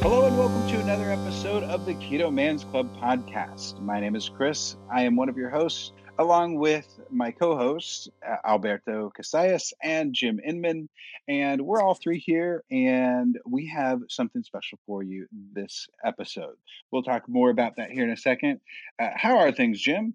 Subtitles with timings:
[0.00, 3.80] Hello and welcome to another episode of the Keto Man's Club podcast.
[3.80, 4.76] My name is Chris.
[4.88, 10.38] I am one of your hosts, along with my co-hosts uh, Alberto Casayas and Jim
[10.46, 10.88] Inman,
[11.26, 16.54] and we're all three here, and we have something special for you this episode.
[16.92, 18.60] We'll talk more about that here in a second.
[19.00, 20.14] Uh, how are things, Jim?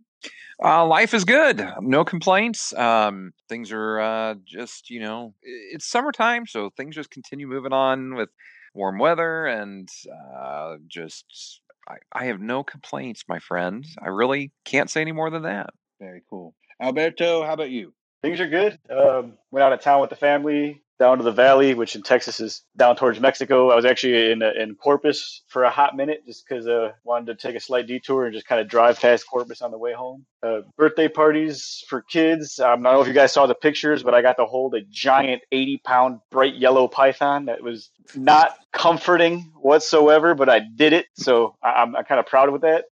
[0.63, 1.67] Uh, life is good.
[1.81, 2.73] No complaints.
[2.73, 8.15] Um, things are uh, just, you know, it's summertime, so things just continue moving on
[8.15, 8.29] with
[8.73, 9.89] warm weather and
[10.35, 13.85] uh, just I, I, have no complaints, my friend.
[14.01, 15.71] I really can't say any more than that.
[15.99, 16.55] Very cool.
[16.81, 17.93] Alberto, how about you?
[18.21, 18.79] Things are good.
[18.89, 22.39] Um, went out of town with the family down to the valley, which in Texas
[22.39, 23.69] is down towards Mexico.
[23.71, 27.37] I was actually in in Corpus for a hot minute just because I uh, wanted
[27.37, 29.93] to take a slight detour and just kind of drive past Corpus on the way
[29.93, 30.25] home.
[30.41, 32.59] Uh, birthday parties for kids.
[32.59, 34.75] Um, I don't know if you guys saw the pictures, but I got to hold
[34.75, 40.93] a giant 80 pound bright yellow python that was not comforting whatsoever, but I did
[40.93, 41.07] it.
[41.13, 42.85] So I'm, I'm kind of proud of that.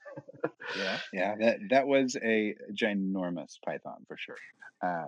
[0.78, 4.36] Yeah, yeah, that that was a ginormous python for sure.
[4.82, 5.04] Uh,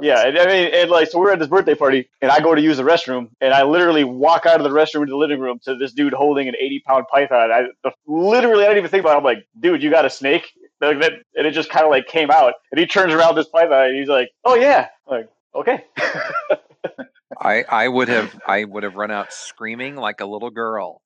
[0.00, 2.60] yeah, I mean, and like, so we're at this birthday party, and I go to
[2.60, 5.58] use the restroom, and I literally walk out of the restroom into the living room
[5.64, 7.50] to this dude holding an 80 pound python.
[7.52, 7.64] I
[8.06, 9.18] literally, I didn't even think about it.
[9.18, 10.52] I'm like, dude, you got a snake?
[10.80, 13.48] Like that, and it just kind of like came out, and he turns around this
[13.48, 15.84] python, and he's like, oh yeah, I'm like okay.
[17.40, 21.00] I I would have I would have run out screaming like a little girl.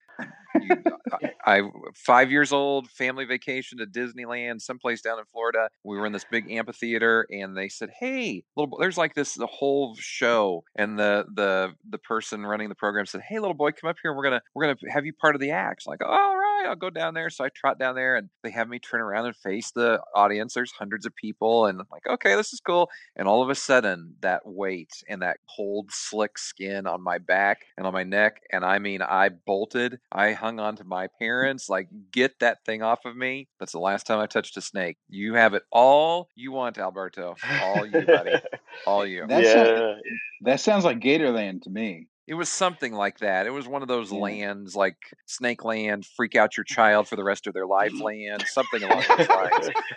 [0.60, 0.77] You,
[1.12, 1.62] uh, I, I
[1.94, 5.69] five years old, family vacation to Disneyland, someplace down in Florida.
[5.84, 9.34] We were in this big amphitheater, and they said, "Hey, little boy," there's like this
[9.34, 13.72] the whole show, and the the the person running the program said, "Hey, little boy,
[13.72, 14.10] come up here.
[14.10, 16.76] And we're gonna we're gonna have you part of the act." Like, all right, I'll
[16.76, 17.30] go down there.
[17.30, 20.54] So I trot down there, and they have me turn around and face the audience.
[20.54, 22.91] There's hundreds of people, and I'm like, okay, this is cool.
[23.16, 27.66] And all of a sudden, that weight and that cold, slick skin on my back
[27.76, 29.98] and on my neck, and I mean, I bolted.
[30.12, 33.48] I hung on to my parents, like, get that thing off of me.
[33.58, 34.97] That's the last time I touched a snake.
[35.08, 37.36] You have it all you want, Alberto.
[37.62, 38.32] All you, buddy.
[38.86, 39.26] all you.
[39.26, 39.52] That, yeah.
[39.52, 40.02] sounds,
[40.42, 42.06] that sounds like Gatorland to me.
[42.28, 43.47] It was something like that.
[43.47, 44.19] It was one of those yeah.
[44.19, 48.44] lands like Snake Land, freak out your child for the rest of their life land,
[48.49, 49.71] something along those lines.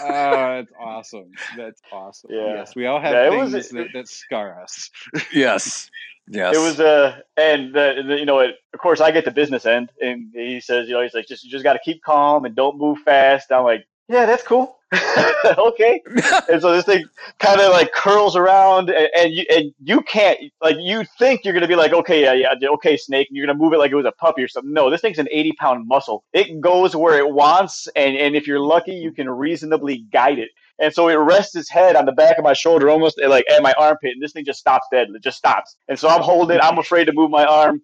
[0.00, 1.32] oh, that's awesome.
[1.56, 2.30] That's awesome.
[2.32, 2.54] Yeah.
[2.54, 4.90] Yes, we all have yeah, things was, that, that scar us.
[5.32, 5.90] yes.
[6.28, 6.54] Yes.
[6.56, 9.66] It was uh and the, the, you know it, of course I get the business
[9.66, 12.44] end and he says you know he's like just you just got to keep calm
[12.44, 13.52] and don't move fast.
[13.52, 14.78] I'm like yeah that's cool.
[15.58, 16.00] okay.
[16.50, 17.04] and so this thing
[17.38, 21.54] kind of like curls around and, and, you and you can't like you think you're
[21.54, 23.96] gonna be like okay yeah yeah okay snake and you're gonna move it like it
[23.96, 24.72] was a puppy or something.
[24.72, 26.24] No, this thing's an 80 pound muscle.
[26.32, 30.50] It goes where it wants and and if you're lucky you can reasonably guide it.
[30.78, 33.62] And so it rests its head on the back of my shoulder, almost like at
[33.62, 35.06] my armpit, and this thing just stops dead.
[35.14, 35.76] It just stops.
[35.88, 36.64] And so I'm holding it.
[36.64, 37.80] I'm afraid to move my arm,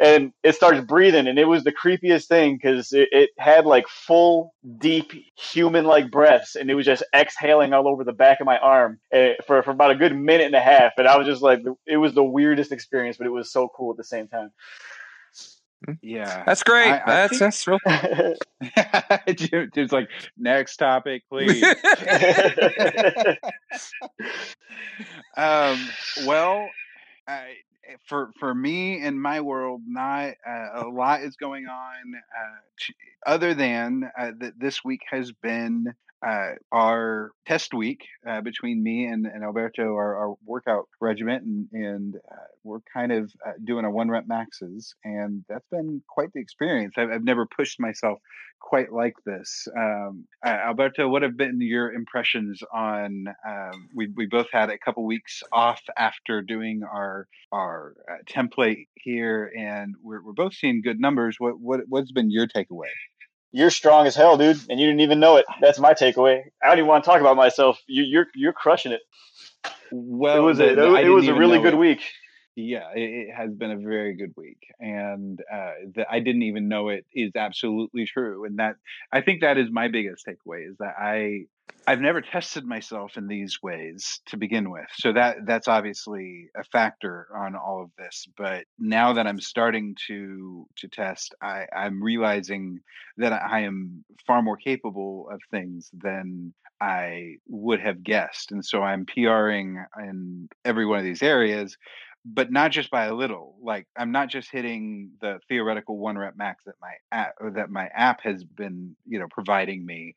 [0.00, 1.26] and it starts breathing.
[1.26, 6.56] And it was the creepiest thing because it, it, had like full, deep, human-like breaths,
[6.56, 9.70] and it was just exhaling all over the back of my arm eh, for for
[9.72, 10.92] about a good minute and a half.
[10.98, 13.90] And I was just like, it was the weirdest experience, but it was so cool
[13.90, 14.50] at the same time.
[15.86, 15.92] Hmm.
[16.02, 16.90] Yeah, that's great.
[16.90, 17.40] I, I that's think...
[17.40, 17.78] that's real.
[19.34, 21.62] Jim, Jim's like, next topic, please.
[25.36, 25.78] um,
[26.26, 26.68] well,
[27.28, 27.54] I,
[28.06, 32.14] for for me in my world, not uh, a lot is going on.
[32.14, 35.94] Uh, other than uh, that, this week has been
[36.26, 41.68] uh, our test week uh, between me and, and Alberto, our, our workout regiment, and,
[41.72, 46.32] and uh, we're kind of uh, doing a one rep maxes, and that's been quite
[46.32, 46.94] the experience.
[46.96, 48.18] I've, I've never pushed myself
[48.60, 49.68] quite like this.
[49.76, 53.26] Um, uh, Alberto, what have been your impressions on?
[53.46, 58.88] Um, we we both had a couple weeks off after doing our our uh, template
[58.94, 61.36] here, and we're we're both seeing good numbers.
[61.38, 62.90] What what what's been your takeaway?
[63.52, 65.46] You're strong as hell, dude, and you didn't even know it.
[65.60, 66.42] That's my takeaway.
[66.62, 67.80] I don't even want to talk about myself.
[67.86, 69.00] You, are you're, you're crushing it.
[69.90, 72.00] Well, it was a it, was a really good week.
[72.60, 76.66] Yeah, it, it has been a very good week, and uh, that I didn't even
[76.66, 78.44] know it is absolutely true.
[78.46, 78.74] And that
[79.12, 81.44] I think that is my biggest takeaway is that I
[81.86, 84.88] I've never tested myself in these ways to begin with.
[84.94, 88.26] So that that's obviously a factor on all of this.
[88.36, 92.80] But now that I'm starting to to test, I, I'm realizing
[93.18, 98.52] that I am far more capable of things than I would have guessed.
[98.52, 101.76] And so I'm PRing in every one of these areas
[102.34, 103.56] but not just by a little.
[103.62, 107.88] Like I'm not just hitting the theoretical one rep max that my app that my
[107.94, 110.14] app has been, you know, providing me.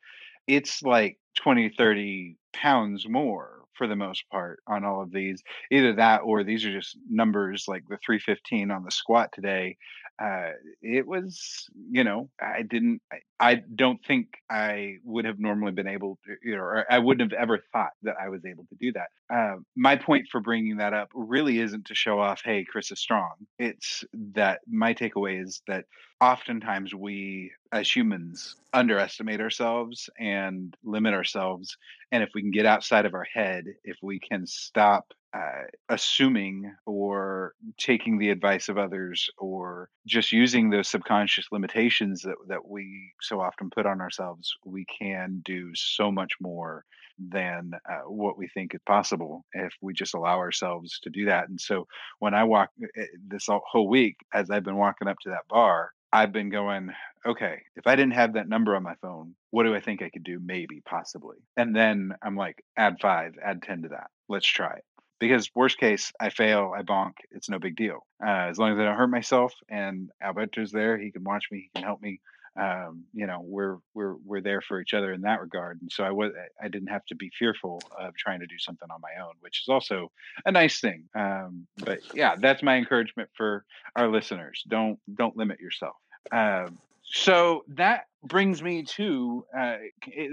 [0.47, 5.41] It's like 20, 30 pounds more for the most part on all of these.
[5.71, 9.77] Either that or these are just numbers like the 315 on the squat today.
[10.21, 10.51] Uh,
[10.83, 15.87] it was, you know, I didn't, I, I, don't think I would have normally been
[15.87, 18.75] able to, you know, or I wouldn't have ever thought that I was able to
[18.75, 19.07] do that.
[19.35, 22.99] Uh, my point for bringing that up really isn't to show off, hey, Chris is
[22.99, 23.31] strong.
[23.57, 24.03] It's
[24.35, 25.85] that my takeaway is that
[26.21, 31.77] oftentimes we as humans underestimate ourselves and limit ourselves
[32.11, 36.73] and if we can get outside of our head if we can stop uh, assuming
[36.85, 43.11] or taking the advice of others or just using those subconscious limitations that, that we
[43.21, 46.83] so often put on ourselves we can do so much more
[47.29, 51.47] than uh, what we think is possible if we just allow ourselves to do that
[51.47, 51.85] and so
[52.19, 55.91] when i walk eh, this whole week as i've been walking up to that bar
[56.13, 56.91] I've been going,
[57.25, 60.09] okay, if I didn't have that number on my phone, what do I think I
[60.09, 60.41] could do?
[60.43, 61.37] Maybe, possibly.
[61.55, 64.07] And then I'm like, add five, add 10 to that.
[64.27, 64.83] Let's try it.
[65.21, 67.13] Because worst case, I fail, I bonk.
[67.29, 68.07] It's no big deal.
[68.25, 71.59] Uh, as long as I don't hurt myself and Alberto's there, he can watch me,
[71.59, 72.19] he can help me.
[72.59, 75.79] Um, you know, we're we're we're there for each other in that regard.
[75.79, 76.31] And so I was
[76.61, 79.61] I didn't have to be fearful of trying to do something on my own, which
[79.61, 80.11] is also
[80.43, 81.03] a nice thing.
[81.15, 83.63] Um, but yeah, that's my encouragement for
[83.95, 84.63] our listeners.
[84.67, 85.95] Don't don't limit yourself.
[86.31, 89.77] Um, so that brings me to uh,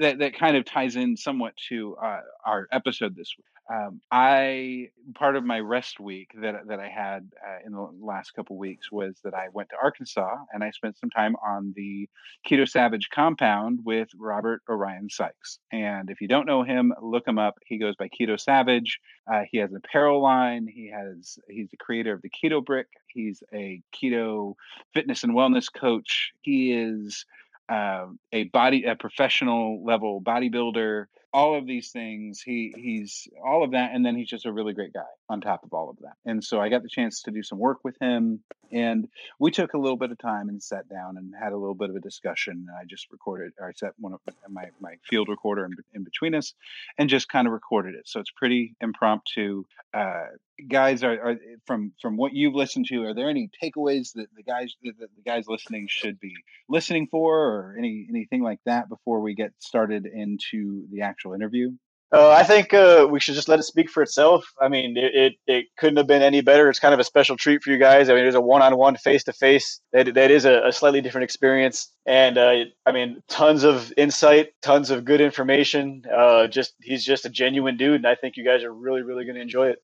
[0.01, 3.47] that that kind of ties in somewhat to uh, our episode this week.
[3.71, 8.33] Um, I part of my rest week that that I had uh, in the last
[8.33, 12.09] couple weeks was that I went to Arkansas and I spent some time on the
[12.49, 15.59] Keto Savage compound with Robert Orion Sikes.
[15.71, 17.59] And if you don't know him, look him up.
[17.67, 19.01] He goes by Keto Savage.
[19.31, 20.67] Uh, he has an apparel line.
[20.67, 22.89] He has he's the creator of the Keto Brick.
[23.09, 24.55] He's a keto
[24.95, 26.33] fitness and wellness coach.
[26.41, 27.27] He is
[27.69, 33.73] uh, a body a professional level bodybuilder all of these things he he's all of
[33.73, 36.15] that and then he's just a really great guy on top of all of that.
[36.25, 38.41] And so i got the chance to do some work with him
[38.73, 39.09] and
[39.39, 41.91] we took a little bit of time and sat down and had a little bit
[41.91, 45.29] of a discussion And i just recorded or i set one of my my field
[45.29, 46.55] recorder in, in between us
[46.97, 48.09] and just kind of recorded it.
[48.09, 49.65] So it's pretty impromptu
[49.95, 50.27] uh,
[50.69, 51.37] guys are, are,
[51.67, 55.23] from from what you've listened to are there any takeaways that the guys that the
[55.25, 56.35] guys listening should be
[56.69, 61.71] listening for or any anything like that before we get started into the actual interview
[62.11, 64.51] uh, I think uh, we should just let it speak for itself.
[64.59, 66.71] I mean, it, it, it, couldn't have been any better.
[66.71, 68.09] It's kind of a special treat for you guys.
[68.09, 69.81] I mean, there's a one-on-one, face-to-face.
[69.93, 74.49] That that is a, a slightly different experience, and uh, I mean, tons of insight,
[74.63, 76.03] tons of good information.
[76.11, 79.27] Uh, just he's just a genuine dude, and I think you guys are really, really
[79.27, 79.83] going to enjoy it.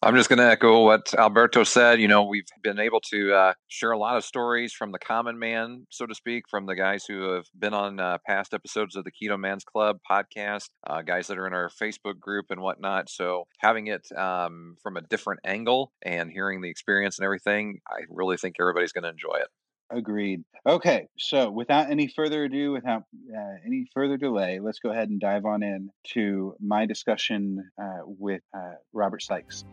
[0.00, 2.00] I'm just going to echo what Alberto said.
[2.00, 5.40] You know, we've been able to uh, share a lot of stories from the common
[5.40, 9.02] man, so to speak, from the guys who have been on uh, past episodes of
[9.02, 13.10] the Keto Man's Club podcast, uh, guys that are in our Facebook group and whatnot.
[13.10, 18.02] So having it um, from a different angle and hearing the experience and everything, I
[18.08, 19.48] really think everybody's going to enjoy it.
[19.90, 20.44] Agreed.
[20.64, 23.02] Okay, so without any further ado, without
[23.36, 28.02] uh, any further delay, let's go ahead and dive on in to my discussion uh,
[28.04, 29.64] with uh, Robert Sikes.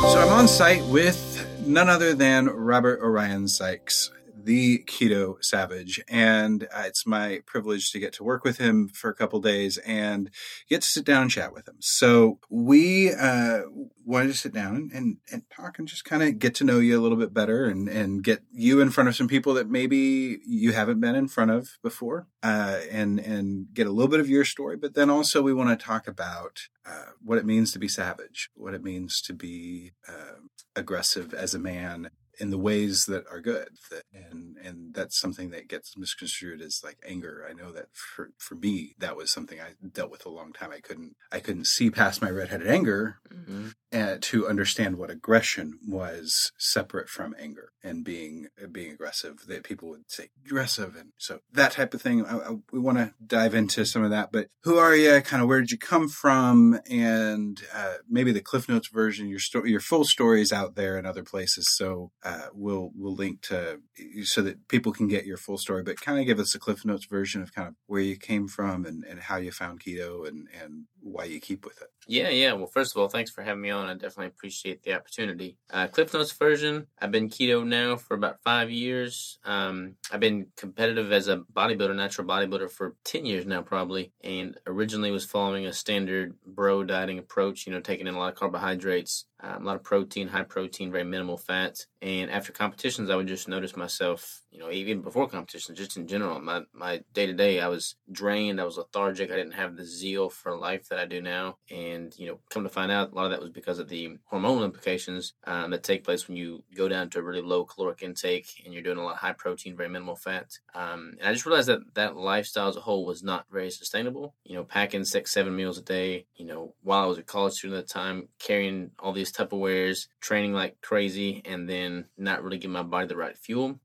[0.00, 4.10] So I'm on site with none other than Robert Orion Sikes,
[4.44, 9.10] the Keto Savage, and uh, it's my privilege to get to work with him for
[9.10, 10.30] a couple days and
[10.68, 11.76] get to sit down and chat with him.
[11.80, 13.62] So we uh,
[14.04, 16.98] wanted to sit down and, and talk and just kind of get to know you
[16.98, 20.38] a little bit better and, and get you in front of some people that maybe
[20.46, 24.28] you haven't been in front of before, uh, and and get a little bit of
[24.28, 24.76] your story.
[24.76, 28.50] But then also we want to talk about uh, what it means to be savage,
[28.54, 30.38] what it means to be uh,
[30.76, 35.50] aggressive as a man in the ways that are good that, and and that's something
[35.50, 39.60] that gets misconstrued as like anger i know that for for me that was something
[39.60, 43.18] i dealt with a long time i couldn't i couldn't see past my redheaded anger
[43.32, 43.68] mm-hmm.
[43.92, 49.44] uh, to understand what aggression was separate from anger and being being aggressive.
[49.46, 52.24] That people would say aggressive, and so that type of thing.
[52.24, 54.30] I, I, we want to dive into some of that.
[54.32, 55.20] But who are you?
[55.22, 56.78] Kind of where did you come from?
[56.90, 59.28] And uh, maybe the Cliff Notes version.
[59.28, 61.74] Your story, your full story is out there in other places.
[61.74, 63.80] So uh, Uh, we'll we'll link to
[64.24, 65.82] so that people can get your full story.
[65.82, 68.48] But kind of give us a Cliff Notes version of kind of where you came
[68.48, 71.88] from and, and how you found keto and and why you keep with it.
[72.10, 72.54] Yeah, yeah.
[72.54, 73.86] Well, first of all, thanks for having me on.
[73.86, 75.58] I definitely appreciate the opportunity.
[75.70, 76.86] Uh, Cliff Notes version.
[76.98, 79.38] I've been keto now for about five years.
[79.44, 84.14] Um, I've been competitive as a bodybuilder, natural bodybuilder, for ten years now, probably.
[84.24, 87.66] And originally was following a standard bro dieting approach.
[87.66, 90.90] You know, taking in a lot of carbohydrates, um, a lot of protein, high protein,
[90.90, 91.84] very minimal fat.
[92.00, 96.06] And after competitions, I would just notice myself, you know, even before competitions, just in
[96.08, 99.76] general, my my day to day, I was drained, I was lethargic, I didn't have
[99.76, 101.58] the zeal for life that I do now.
[101.70, 104.16] And you know, come to find out, a lot of that was because of the
[104.32, 108.02] hormonal implications um, that take place when you go down to a really low caloric
[108.02, 110.58] intake and you're doing a lot of high protein, very minimal fat.
[110.74, 114.34] Um, and I just realized that that lifestyle as a whole was not very sustainable.
[114.44, 116.26] You know, packing six, seven meals a day.
[116.36, 120.08] You know, while I was a college student at the time, carrying all these Tupperwares,
[120.20, 123.78] training like crazy, and then not really giving my body the right fuel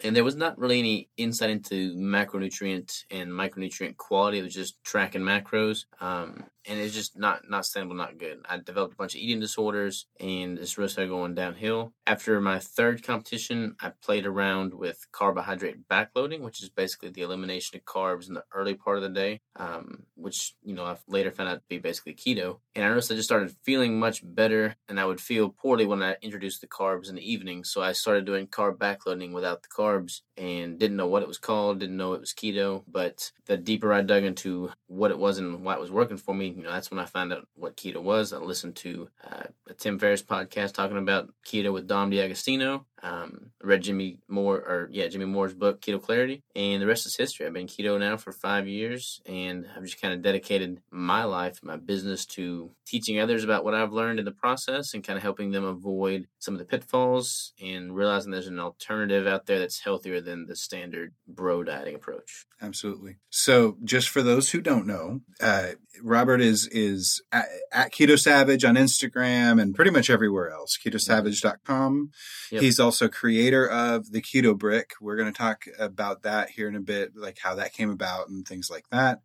[0.00, 4.38] and there was not really any insight into macronutrient and micronutrient quality.
[4.38, 8.38] It was just tracking macros, um, and it's just not not sustainable, not good.
[8.48, 11.92] I developed a bunch of eating disorders, and it's really started going downhill.
[12.06, 17.76] After my third competition, I played around with carbohydrate backloading, which is basically the elimination
[17.76, 21.30] of carbs in the early part of the day, um, which you know I later
[21.30, 22.58] found out to be basically keto.
[22.74, 26.02] And I noticed I just started feeling much better, and I would feel poorly when
[26.02, 27.64] I introduced the carbs in the evening.
[27.64, 31.38] So I started doing carb backloading without the carbs and didn't know what it was
[31.38, 32.84] called, didn't know it was keto.
[32.86, 36.34] But the deeper I dug into what it was and why it was working for
[36.34, 38.34] me, you know, that's when I found out what keto was.
[38.34, 42.84] I listened to uh, a Tim Ferriss podcast talking about keto with Dom D'Agostino.
[43.02, 47.16] Um, read Jimmy Moore, or yeah, Jimmy Moore's book, Keto Clarity, and the rest is
[47.16, 47.46] history.
[47.46, 51.60] I've been keto now for five years, and I've just kind of dedicated my life,
[51.62, 55.22] my business to teaching others about what I've learned in the process and kind of
[55.22, 59.80] helping them avoid some of the pitfalls and realizing there's an alternative out there that's
[59.80, 62.46] healthier than the standard bro dieting approach.
[62.60, 63.16] Absolutely.
[63.30, 68.64] So, just for those who don't know, uh, Robert is is at, at, Keto Savage
[68.64, 70.78] on Instagram and pretty much everywhere else.
[70.82, 72.10] KetoSavage.com.
[72.50, 72.62] Yep.
[72.62, 74.92] He's also creator of the Keto Brick.
[75.00, 78.28] We're going to talk about that here in a bit, like how that came about
[78.28, 79.20] and things like that.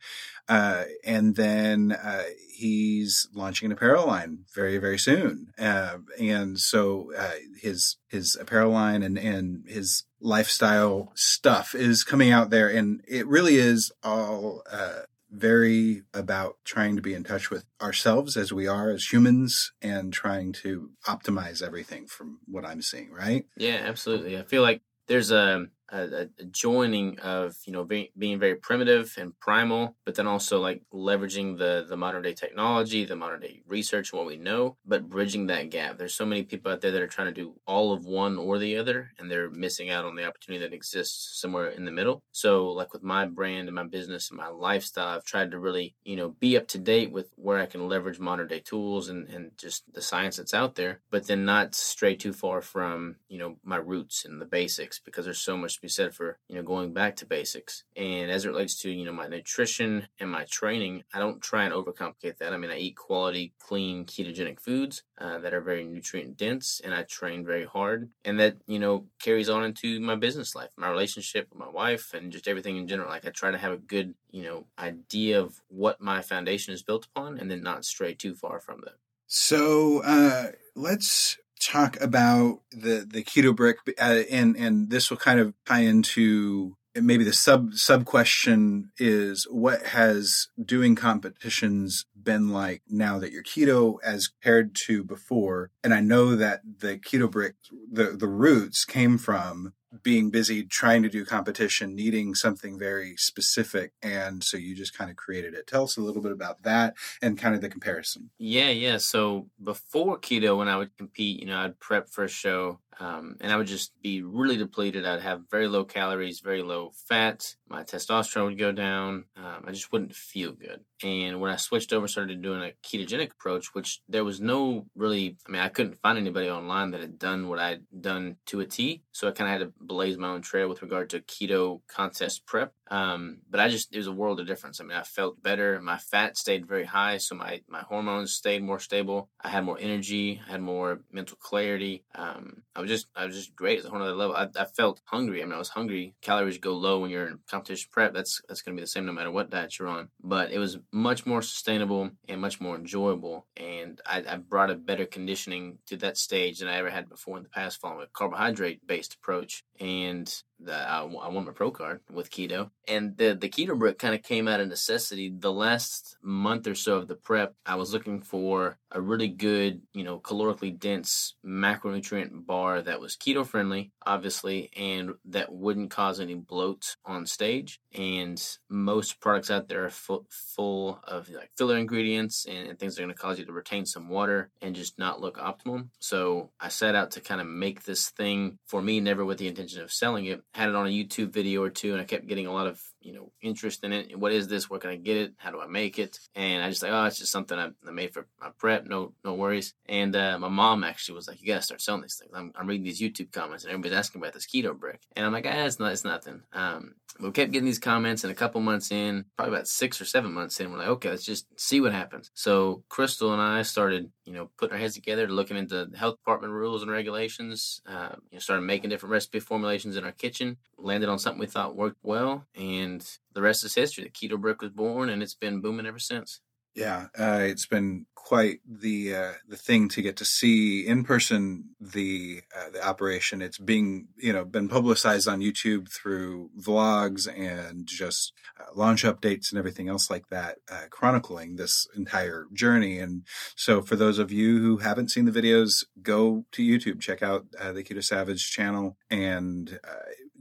[0.47, 5.53] Uh, and then uh, he's launching an apparel line very very soon.
[5.57, 12.31] Uh, and so uh, his his apparel line and and his lifestyle stuff is coming
[12.31, 15.01] out there, and it really is all uh,
[15.33, 20.13] very about trying to be in touch with ourselves as we are as humans and
[20.13, 23.45] trying to optimize everything from what I'm seeing, right?
[23.57, 24.37] Yeah, absolutely.
[24.37, 29.37] I feel like there's a a, a joining of you know being, very primitive and
[29.39, 34.11] primal, but then also like leveraging the the modern day technology, the modern day research,
[34.11, 35.97] what we know, but bridging that gap.
[35.97, 38.57] There's so many people out there that are trying to do all of one or
[38.57, 42.23] the other, and they're missing out on the opportunity that exists somewhere in the middle.
[42.31, 45.95] So, like with my brand and my business and my lifestyle, I've tried to really
[46.03, 49.29] you know be up to date with where I can leverage modern day tools and
[49.29, 53.37] and just the science that's out there, but then not stray too far from you
[53.37, 56.63] know my roots and the basics because there's so much be said for you know
[56.63, 57.83] going back to basics.
[57.95, 61.65] And as it relates to you know my nutrition and my training, I don't try
[61.65, 62.53] and overcomplicate that.
[62.53, 66.93] I mean, I eat quality, clean, ketogenic foods uh, that are very nutrient dense, and
[66.93, 70.89] I train very hard, and that you know carries on into my business life, my
[70.89, 73.09] relationship with my wife, and just everything in general.
[73.09, 76.81] Like I try to have a good you know idea of what my foundation is
[76.81, 78.95] built upon, and then not stray too far from that.
[79.27, 85.39] So uh, let's talk about the the keto brick, uh, and and this will kind
[85.39, 92.81] of tie into maybe the sub sub question is what has doing competitions been like
[92.87, 95.71] now that you're keto as compared to before?
[95.83, 97.55] And i know that the keto brick
[97.91, 103.93] the the roots came from being busy trying to do competition, needing something very specific.
[104.01, 105.67] And so you just kind of created it.
[105.67, 108.31] Tell us a little bit about that and kind of the comparison.
[108.39, 108.97] Yeah, yeah.
[108.97, 113.37] So before keto, when I would compete, you know, I'd prep for a show um,
[113.41, 115.05] and I would just be really depleted.
[115.05, 117.55] I'd have very low calories, very low fat.
[117.73, 119.25] My testosterone would go down.
[119.35, 120.81] Um, I just wouldn't feel good.
[121.03, 125.37] And when I switched over, started doing a ketogenic approach, which there was no really,
[125.47, 128.65] I mean, I couldn't find anybody online that had done what I'd done to a
[128.65, 129.01] T.
[129.11, 132.45] So I kind of had to blaze my own trail with regard to keto contest
[132.45, 132.73] prep.
[132.93, 134.79] Um, but I just it was a world of difference.
[134.79, 135.81] I mean, I felt better.
[135.81, 139.29] My fat stayed very high, so my my hormones stayed more stable.
[139.41, 140.39] I had more energy.
[140.47, 142.03] I had more mental clarity.
[142.13, 144.35] Um, I was just I was just great at a whole other level.
[144.35, 145.41] I, I felt hungry.
[145.41, 146.13] I mean, I was hungry.
[146.21, 148.13] Calories go low when you're in competition prep.
[148.13, 150.09] That's that's going to be the same no matter what diet you're on.
[150.21, 153.45] But it was much more sustainable and much more enjoyable.
[153.57, 157.37] And I, I brought a better conditioning to that stage than I ever had before
[157.37, 159.63] in the past, following a carbohydrate based approach.
[159.79, 160.33] And
[160.65, 162.69] the, I, I won my pro card with keto.
[162.87, 165.33] And the, the keto brick kind of came out of necessity.
[165.37, 169.81] The last month or so of the prep, I was looking for a really good,
[169.93, 176.19] you know, calorically dense macronutrient bar that was keto friendly, obviously, and that wouldn't cause
[176.19, 177.79] any bloat on stage.
[177.93, 182.95] And most products out there are full, full of like filler ingredients and, and things
[182.95, 185.87] that are going to cause you to retain some water and just not look optimal.
[185.99, 189.47] So I set out to kind of make this thing for me, never with the
[189.47, 190.43] intention of selling it.
[190.53, 192.79] Had it on a YouTube video or two, and I kept getting a lot of
[193.03, 194.17] you know interest in it.
[194.17, 194.69] What is this?
[194.69, 195.33] Where can I get it?
[195.37, 196.19] How do I make it?
[196.35, 198.85] And I just like, oh, it's just something I, I made for my prep.
[198.85, 199.73] No, no worries.
[199.87, 202.31] And uh, my mom actually was like, you gotta start selling these things.
[202.33, 205.33] I'm, I'm reading these YouTube comments, and everybody's asking about this keto brick, and I'm
[205.33, 206.41] like, ah, it's not, it's nothing.
[206.53, 210.05] Um, we kept getting these comments, and a couple months in, probably about six or
[210.05, 212.31] seven months in, we're like, okay, let's just see what happens.
[212.33, 216.53] So Crystal and I started, you know, putting our heads together, looking into health department
[216.53, 217.81] rules and regulations.
[217.85, 220.57] Uh, you know, started making different recipe formulations in our kitchen.
[220.77, 222.92] Landed on something we thought worked well, and
[223.33, 224.03] the rest is history.
[224.03, 226.41] The Keto Brick was born, and it's been booming ever since.
[226.75, 231.75] Yeah, uh, it's been quite the uh, the thing to get to see in person
[231.79, 233.43] the uh, the operation.
[233.43, 239.51] It's being you know been publicized on YouTube through vlogs and just uh, launch updates
[239.51, 242.97] and everything else like that, uh, chronicling this entire journey.
[242.97, 247.21] And so, for those of you who haven't seen the videos, go to YouTube, check
[247.21, 249.79] out uh, the Keto Savage channel, and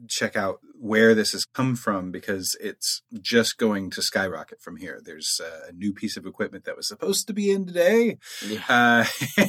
[0.08, 5.00] check out where this has come from because it's just going to skyrocket from here.
[5.02, 8.62] There's a new piece of equipment that was supposed to be in today, yeah.
[8.68, 9.04] uh,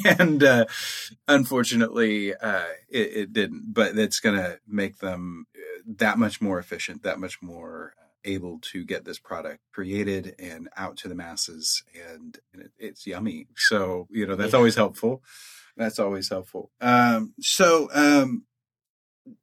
[0.19, 0.65] and uh,
[1.27, 3.73] unfortunately, uh, it, it, didn't.
[3.73, 7.93] But it's going to make them uh, that much more efficient, that much more
[8.25, 13.07] able to get this product created and out to the masses, and, and it, it's
[13.07, 13.47] yummy.
[13.55, 14.57] So you know that's yeah.
[14.57, 15.23] always helpful.
[15.75, 16.71] That's always helpful.
[16.79, 18.43] Um, so um,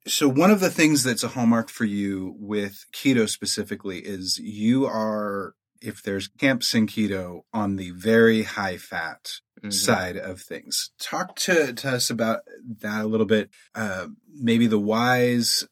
[0.07, 4.85] so one of the things that's a hallmark for you with keto specifically is you
[4.85, 9.71] are if there's camp in keto on the very high fat mm-hmm.
[9.71, 12.41] side of things talk to, to us about
[12.81, 15.67] that a little bit uh, maybe the whys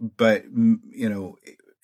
[0.00, 0.44] but
[0.90, 1.36] you know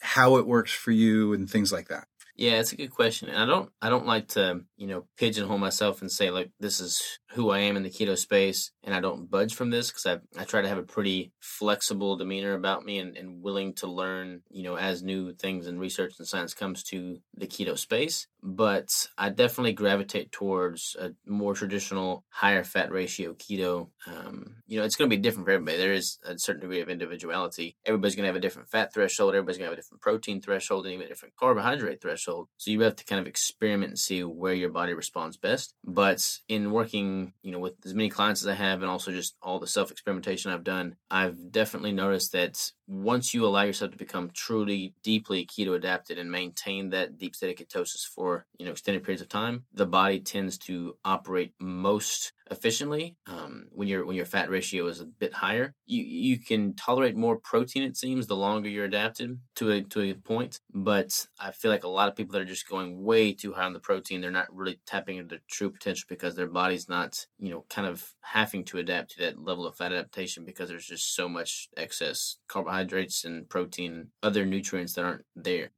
[0.02, 2.06] how it works for you and things like that
[2.40, 3.28] yeah, it's a good question.
[3.28, 6.80] And I don't I don't like to, you know, pigeonhole myself and say like this
[6.80, 10.06] is who I am in the keto space and I don't budge from this because
[10.06, 13.86] I I try to have a pretty flexible demeanor about me and, and willing to
[13.86, 18.26] learn, you know, as new things and research and science comes to the keto space.
[18.42, 23.88] But I definitely gravitate towards a more traditional higher fat ratio keto.
[24.06, 25.76] Um, you know, it's going to be different for everybody.
[25.76, 27.76] There is a certain degree of individuality.
[27.84, 29.34] Everybody's going to have a different fat threshold.
[29.34, 32.48] Everybody's going to have a different protein threshold and even a different carbohydrate threshold threshold.
[32.56, 35.74] So you have to kind of experiment and see where your body responds best.
[35.84, 39.10] But in working, Um, you know, with as many clients as I have and also
[39.10, 43.92] just all the self experimentation I've done, I've definitely noticed that once you allow yourself
[43.92, 48.66] to become truly deeply keto adapted and maintain that deep state of ketosis for, you
[48.66, 54.04] know, extended periods of time, the body tends to operate most efficiently um, when your
[54.04, 55.74] when your fat ratio is a bit higher.
[55.86, 57.82] You you can tolerate more protein.
[57.82, 60.60] It seems the longer you're adapted to a to a point.
[60.72, 63.64] But I feel like a lot of people that are just going way too high
[63.64, 67.26] on the protein, they're not really tapping into their true potential because their body's not
[67.38, 70.86] you know kind of having to adapt to that level of fat adaptation because there's
[70.86, 75.70] just so much excess carbohydrates and protein, other nutrients that aren't there.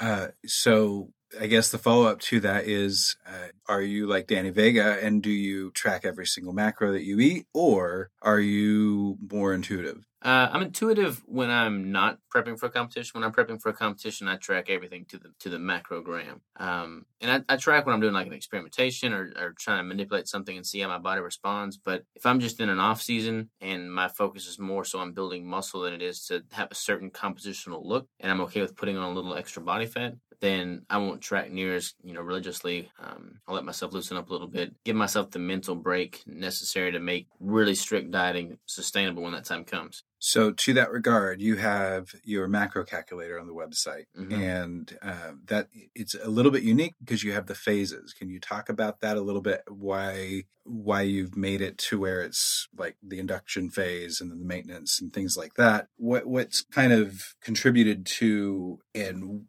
[0.00, 1.10] Uh, so
[1.40, 5.22] I guess the follow up to that is uh, are you like Danny Vega and
[5.22, 10.04] do you track every single macro that you eat or are you more intuitive?
[10.24, 13.10] Uh, I'm intuitive when I'm not prepping for a competition.
[13.12, 16.40] When I'm prepping for a competition, I track everything to the to the macrogram.
[16.56, 19.84] Um, and I, I, track when I'm doing like an experimentation or, or trying to
[19.84, 21.76] manipulate something and see how my body responds.
[21.76, 25.12] But if I'm just in an off season and my focus is more so on
[25.12, 28.76] building muscle than it is to have a certain compositional look, and I'm okay with
[28.76, 32.20] putting on a little extra body fat, then I won't track near as you know
[32.20, 32.90] religiously.
[33.02, 36.92] Um, I'll let myself loosen up a little bit, give myself the mental break necessary
[36.92, 40.02] to make really strict dieting sustainable when that time comes.
[40.18, 44.32] So, to that regard, you have your macro calculator on the website, Mhm.
[44.32, 48.12] and uh, that it's a little bit unique because you have the phases.
[48.12, 49.62] Can you talk about that a little bit?
[49.68, 54.46] Why why you've made it to where it's like the induction phase and then the
[54.46, 55.88] maintenance and things like that?
[55.96, 59.44] What what's kind of contributed to, and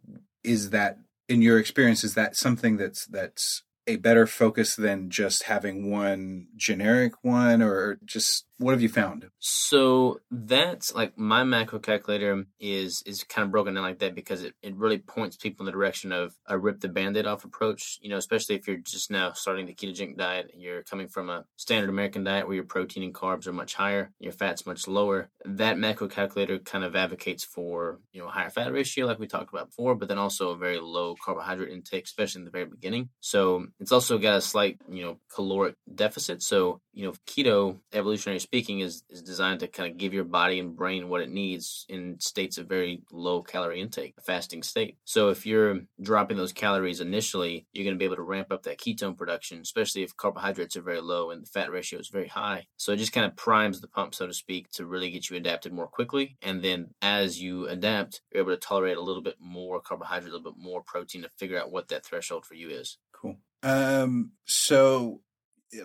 [0.45, 5.43] is that in your experience is that something that's that's a better focus than just
[5.43, 9.27] having one generic one, or just what have you found?
[9.39, 14.43] So that's like my macro calculator is is kind of broken down like that because
[14.43, 17.99] it, it really points people in the direction of a rip the band-aid off approach,
[18.01, 21.45] you know, especially if you're just now starting the ketogenic diet, you're coming from a
[21.57, 25.29] standard American diet where your protein and carbs are much higher, your fat's much lower.
[25.43, 29.27] That macro calculator kind of advocates for, you know, a higher fat ratio like we
[29.27, 32.65] talked about before, but then also a very low carbohydrate intake, especially in the very
[32.65, 33.09] beginning.
[33.19, 36.41] So it's also got a slight, you know, caloric deficit.
[36.41, 40.59] So, you know, keto, evolutionary speaking, is, is designed to kind of give your body
[40.59, 44.97] and brain what it needs in states of very low calorie intake, a fasting state.
[45.03, 48.63] So if you're dropping those calories initially, you're going to be able to ramp up
[48.63, 52.27] that ketone production, especially if carbohydrates are very low and the fat ratio is very
[52.27, 52.67] high.
[52.77, 55.37] So it just kind of primes the pump, so to speak, to really get you
[55.37, 56.37] adapted more quickly.
[56.41, 60.35] And then as you adapt, you're able to tolerate a little bit more carbohydrate, a
[60.35, 62.97] little bit more protein to figure out what that threshold for you is.
[63.11, 63.37] Cool.
[63.63, 65.21] Um, so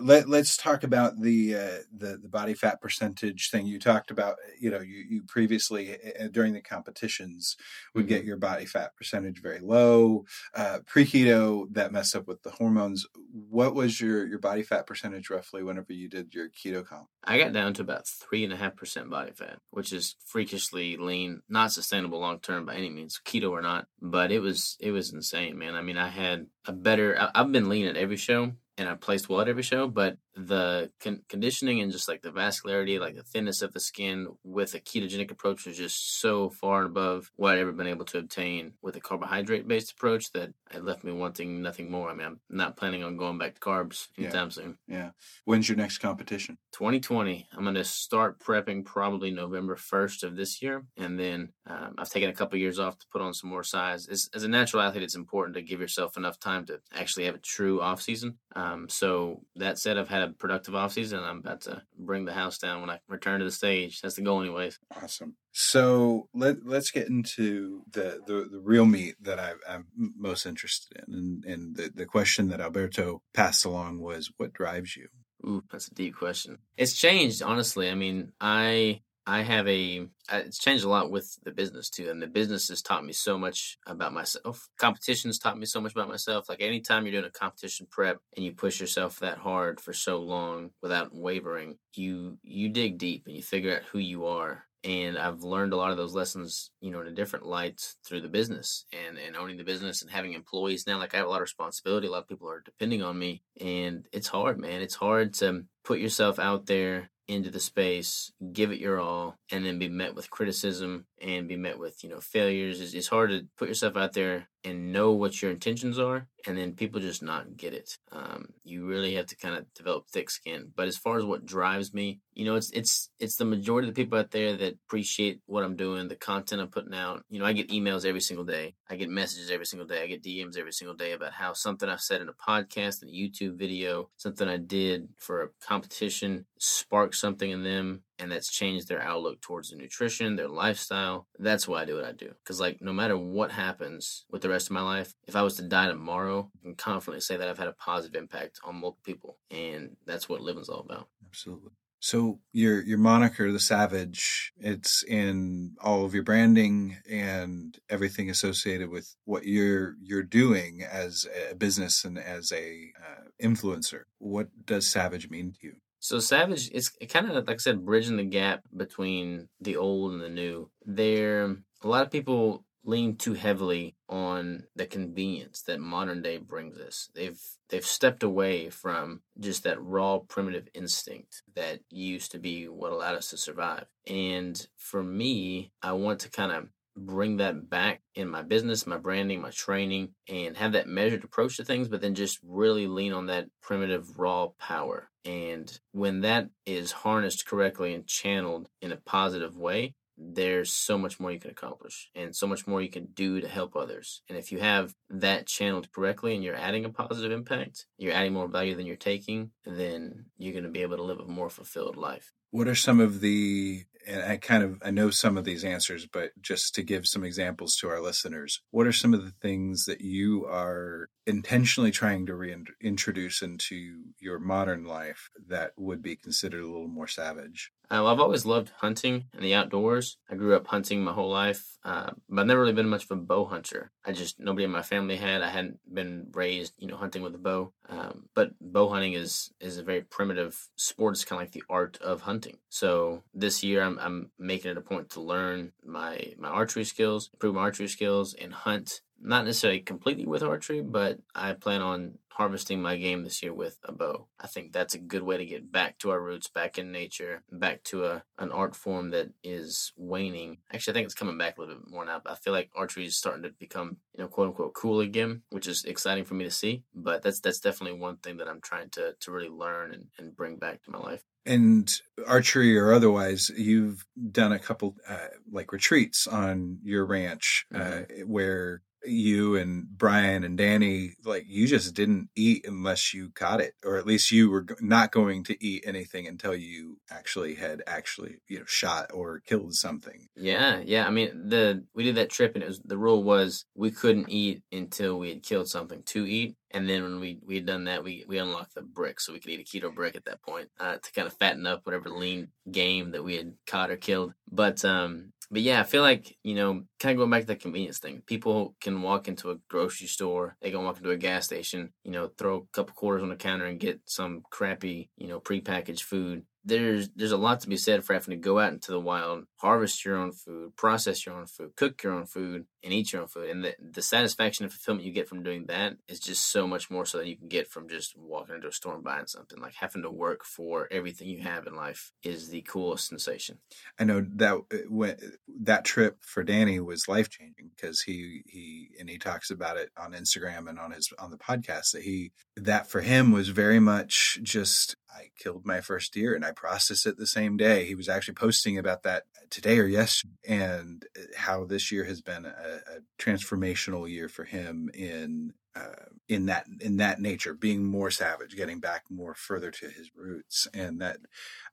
[0.01, 4.37] let let's talk about the uh, the the body fat percentage thing you talked about.
[4.59, 7.57] You know, you you previously uh, during the competitions
[7.95, 10.25] would get your body fat percentage very low.
[10.55, 13.07] Uh, Pre keto that messed up with the hormones.
[13.33, 17.09] What was your your body fat percentage roughly whenever you did your keto comp?
[17.25, 20.97] I got down to about three and a half percent body fat, which is freakishly
[20.97, 23.87] lean, not sustainable long term by any means, keto or not.
[24.01, 25.75] But it was it was insane, man.
[25.75, 27.19] I mean, I had a better.
[27.21, 30.17] I, I've been lean at every show, and I placed well at every show, but
[30.37, 34.75] the con- conditioning and just like the vascularity, like the thinness of the skin with
[34.75, 38.75] a ketogenic approach was just so far above what I'd ever been able to obtain
[38.83, 42.11] with a carbohydrate based approach that it left me wanting nothing more.
[42.11, 44.25] I mean, I'm not planning on going back to carbs Yeah.
[44.27, 44.79] anytime soon.
[44.87, 45.11] Yeah.
[45.45, 46.59] When's your next competition?
[46.73, 47.49] 2020.
[47.57, 50.85] I'm going to start prepping probably November 1st of this year.
[50.97, 54.07] And then um, I've taken a couple years off to put on some more size.
[54.07, 57.35] As, as a natural athlete, it's important to give yourself enough time to actually have
[57.35, 58.39] a true off season.
[58.55, 61.21] Um, so that said, I've had a productive off season.
[61.21, 64.01] I'm about to bring the house down when I return to the stage.
[64.01, 64.79] That's the goal, anyways.
[65.03, 65.37] Awesome.
[65.53, 71.03] So let let's get into the the, the real meat that I, I'm most interested
[71.07, 75.09] in, and and the the question that Alberto passed along was, what drives you?
[75.45, 76.59] Ooh, that's a deep question.
[76.77, 77.89] It's changed, honestly.
[77.89, 82.11] I mean, I I have a uh, it's changed a lot with the business too,
[82.11, 84.69] and the business has taught me so much about myself.
[84.79, 86.49] Competitions taught me so much about myself.
[86.49, 90.19] Like anytime you're doing a competition prep and you push yourself that hard for so
[90.19, 94.65] long without wavering, you you dig deep and you figure out who you are.
[94.83, 98.23] And I've learned a lot of those lessons, you know, in a different light through
[98.23, 100.99] the business and, and owning the business and having employees now.
[100.99, 102.07] Like I have a lot of responsibility.
[102.07, 103.43] A lot of people are depending on me.
[103.61, 104.81] And it's hard, man.
[104.81, 109.65] It's hard to put yourself out there into the space, give it your all, and
[109.65, 112.81] then be met with criticism and be met with, you know, failures.
[112.81, 116.57] It's, it's hard to put yourself out there and know what your intentions are, and
[116.57, 117.99] then people just not get it.
[118.13, 120.73] Um, you really have to kind of develop thick skin.
[120.75, 123.95] But as far as what drives me, you know, it's it's it's the majority of
[123.95, 127.23] the people out there that appreciate what I'm doing, the content I'm putting out.
[127.29, 128.75] You know, I get emails every single day.
[128.89, 130.03] I get messages every single day.
[130.03, 133.09] I get DMs every single day about how something I've said in a podcast, in
[133.09, 138.51] a YouTube video, something I did for a competition sparked something in them and that's
[138.51, 141.27] changed their outlook towards their nutrition, their lifestyle.
[141.39, 142.33] That's why I do what I do.
[142.43, 145.57] Because, like, no matter what happens with the rest of my life, if I was
[145.57, 149.03] to die tomorrow, I can confidently say that I've had a positive impact on multiple
[149.05, 149.39] people.
[149.51, 151.09] And that's what living's all about.
[151.27, 151.71] Absolutely.
[152.03, 158.89] So your your moniker, the Savage, it's in all of your branding and everything associated
[158.89, 164.05] with what you're you're doing as a business and as a uh, influencer.
[164.17, 165.77] What does Savage mean to you?
[166.01, 170.21] So Savage is kind of like I said, bridging the gap between the old and
[170.21, 170.71] the new.
[170.85, 176.79] There, a lot of people lean too heavily on the convenience that modern day brings
[176.79, 177.11] us.
[177.15, 182.93] They've they've stepped away from just that raw primitive instinct that used to be what
[182.93, 183.85] allowed us to survive.
[184.07, 186.69] And for me, I want to kind of
[187.07, 191.57] bring that back in my business, my branding, my training, and have that measured approach
[191.57, 195.11] to things, but then just really lean on that primitive raw power.
[195.25, 201.19] And when that is harnessed correctly and channeled in a positive way, there's so much
[201.19, 204.23] more you can accomplish and so much more you can do to help others.
[204.29, 208.35] And if you have that channeled correctly and you're adding a positive impact, you're adding
[208.35, 211.49] more value than you're taking, then you're going to be able to live a more
[211.49, 212.33] fulfilled life.
[212.51, 216.07] What are some of the and I kind of I know some of these answers,
[216.07, 219.85] but just to give some examples to our listeners, what are some of the things
[219.85, 226.63] that you are intentionally trying to reintroduce into your modern life that would be considered
[226.63, 227.73] a little more savage?
[227.91, 230.17] Uh, I've always loved hunting and the outdoors.
[230.31, 233.11] I grew up hunting my whole life, uh, but I've never really been much of
[233.11, 233.91] a bow hunter.
[234.05, 235.43] I just nobody in my family had.
[235.43, 237.73] I hadn't been raised, you know, hunting with a bow.
[237.89, 241.15] Um, but bow hunting is is a very primitive sport.
[241.15, 242.59] It's kind of like the art of hunting.
[242.69, 247.31] So this year, I'm I'm making it a point to learn my my archery skills,
[247.33, 252.19] improve my archery skills, and hunt not necessarily completely with archery, but I plan on
[252.31, 254.27] harvesting my game this year with a bow.
[254.39, 257.43] I think that's a good way to get back to our roots, back in nature,
[257.53, 260.59] back to a an art form that is waning.
[260.73, 262.23] Actually, I think it's coming back a little bit more now.
[262.25, 265.67] I feel like archery is starting to become, you know, quote unquote cool again, which
[265.67, 266.85] is exciting for me to see.
[266.95, 270.35] But that's that's definitely one thing that I'm trying to to really learn and, and
[270.35, 271.91] bring back to my life and
[272.27, 278.31] archery or otherwise you've done a couple uh, like retreats on your ranch uh, mm-hmm.
[278.31, 283.75] where you and Brian and Danny, like you just didn't eat unless you caught it,
[283.85, 288.37] or at least you were not going to eat anything until you actually had actually,
[288.49, 290.29] you know, shot or killed something.
[290.37, 291.07] Yeah, yeah.
[291.07, 294.29] I mean, the we did that trip, and it was the rule was we couldn't
[294.29, 297.85] eat until we had killed something to eat, and then when we we had done
[297.85, 300.43] that, we we unlocked the brick, so we could eat a keto brick at that
[300.43, 303.97] point uh, to kind of fatten up whatever lean game that we had caught or
[303.97, 304.35] killed.
[304.51, 307.57] But um, but yeah, I feel like, you know, kind of going back to the
[307.57, 308.23] convenience thing.
[308.27, 312.13] People can walk into a grocery store, they can walk into a gas station, you
[312.13, 316.03] know, throw a couple quarters on the counter and get some crappy, you know, prepackaged
[316.03, 319.01] food there's there's a lot to be said for having to go out into the
[319.01, 323.13] wild, harvest your own food, process your own food, cook your own food, and eat
[323.13, 323.49] your own food.
[323.49, 326.91] And the, the satisfaction and fulfillment you get from doing that is just so much
[326.91, 329.61] more so than you can get from just walking into a store and buying something.
[329.61, 333.59] Like having to work for everything you have in life is the coolest sensation.
[333.99, 335.17] I know that uh, when
[335.63, 339.91] that trip for Danny was life changing because he he and he talks about it
[339.99, 343.81] on Instagram and on his on the podcast that he that for him was very
[343.81, 347.85] much just I killed my first deer and I processed it the same day.
[347.85, 352.21] He was actually posting about that today or yesterday and uh, how this year has
[352.21, 357.85] been a, a transformational year for him in uh, in that in that nature, being
[357.85, 361.19] more savage, getting back more further to his roots, and that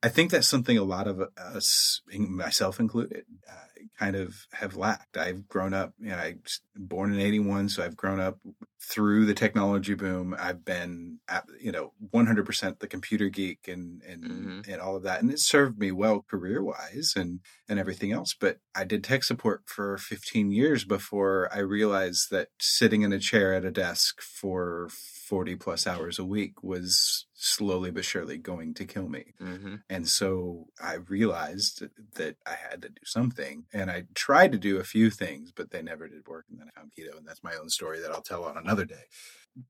[0.03, 5.17] I think that's something a lot of us, myself included, uh, kind of have lacked.
[5.17, 6.35] I've grown up, you know, I
[6.75, 8.37] born in '81, so I've grown up
[8.79, 10.35] through the technology boom.
[10.37, 14.71] I've been, at, you know, 100% the computer geek and and mm-hmm.
[14.71, 18.35] and all of that, and it served me well career wise and and everything else.
[18.39, 23.19] But I did tech support for 15 years before I realized that sitting in a
[23.19, 28.73] chair at a desk for 40 plus hours a week was slowly but surely going
[28.73, 29.35] to kill me.
[29.39, 29.75] Mm-hmm.
[29.89, 31.83] And so I realized
[32.15, 33.65] that I had to do something.
[33.71, 36.45] And I tried to do a few things, but they never did work.
[36.49, 37.15] And then I found keto.
[37.15, 39.05] And that's my own story that I'll tell on another day.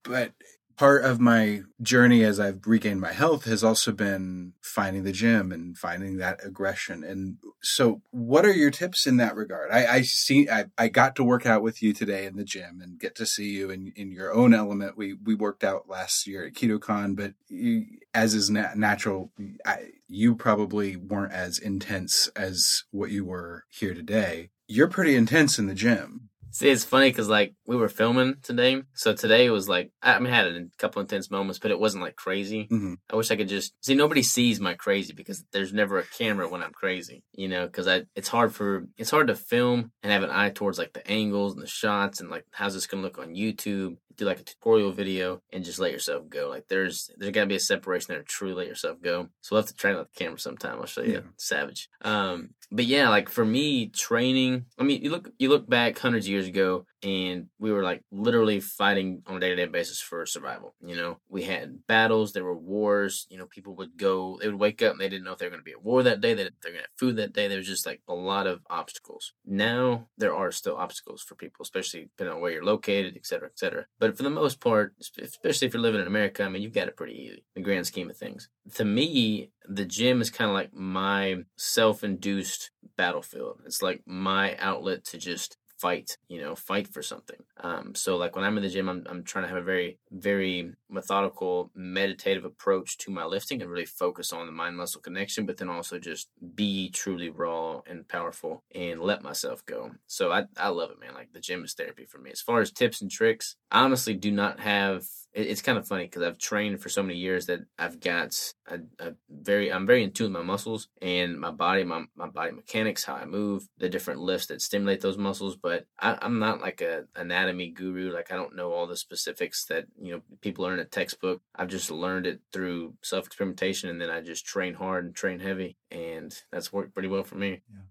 [0.04, 0.32] But
[0.78, 5.52] part of my journey as I've regained my health has also been finding the gym
[5.52, 7.04] and finding that aggression.
[7.04, 9.72] And so, what are your tips in that regard?
[9.72, 12.80] I, I see, I, I got to work out with you today in the gym
[12.82, 14.98] and get to see you in, in your own element.
[14.98, 19.32] We we worked out last year at KetoCon, but you, as is na- natural,
[19.66, 24.52] I, you probably weren't as intense as what you were here today.
[24.68, 26.30] You're pretty intense in the gym.
[26.52, 30.34] See, it's funny because like we were filming today, so today was like I mean,
[30.34, 32.68] I had a couple intense moments, but it wasn't like crazy.
[32.72, 32.96] Mm-hmm.
[33.12, 33.96] I wish I could just see.
[33.96, 37.66] Nobody sees my crazy because there's never a camera when I'm crazy, you know.
[37.66, 40.94] Because I, it's hard for it's hard to film and have an eye towards like
[40.94, 44.40] the angles and the shots and like how's this gonna look on YouTube do like
[44.40, 46.50] a tutorial video and just let yourself go.
[46.50, 49.30] Like there's there's gotta be a separation there to truly let yourself go.
[49.42, 50.80] So we'll have to train with the camera sometime.
[50.80, 51.14] I'll show you.
[51.14, 51.20] Yeah.
[51.38, 51.90] Savage.
[52.02, 54.66] Um, but yeah, like for me, training.
[54.78, 58.04] I mean, you look you look back hundreds of years ago, and we were like
[58.12, 60.74] literally fighting on a day to day basis for survival.
[60.84, 63.28] You know, we had battles, there were wars.
[63.30, 65.46] You know, people would go, they would wake up and they didn't know if they
[65.46, 67.34] were going to be at war that day, that they're going to have food that
[67.34, 67.48] day.
[67.48, 69.34] There was just like a lot of obstacles.
[69.46, 73.48] Now there are still obstacles for people, especially depending on where you're located, et cetera,
[73.48, 73.86] et cetera.
[74.00, 76.88] But for the most part, especially if you're living in America, I mean, you've got
[76.88, 78.50] it pretty easy, in the grand scheme of things.
[78.76, 83.62] To me, the gym is kind of like my self induced battlefield.
[83.66, 87.44] It's like my outlet to just fight, you know, fight for something.
[87.62, 89.98] Um, so like when I'm in the gym, I'm, I'm trying to have a very,
[90.12, 95.46] very methodical, meditative approach to my lifting and really focus on the mind muscle connection,
[95.46, 99.92] but then also just be truly raw and powerful and let myself go.
[100.08, 101.14] So I, I love it, man.
[101.14, 102.32] Like the gym is therapy for me.
[102.32, 105.06] As far as tips and tricks, I honestly do not have
[105.38, 108.80] it's kind of funny because I've trained for so many years that I've got a,
[109.00, 112.52] a, very I'm very in tune with my muscles and my body, my, my body
[112.52, 115.56] mechanics, how I move, the different lifts that stimulate those muscles.
[115.56, 118.12] But I, am not like a anatomy guru.
[118.12, 121.42] Like I don't know all the specifics that you know people learn a textbook.
[121.56, 125.40] I've just learned it through self experimentation, and then I just train hard and train
[125.40, 127.62] heavy, and that's worked pretty well for me.
[127.72, 127.82] Yeah.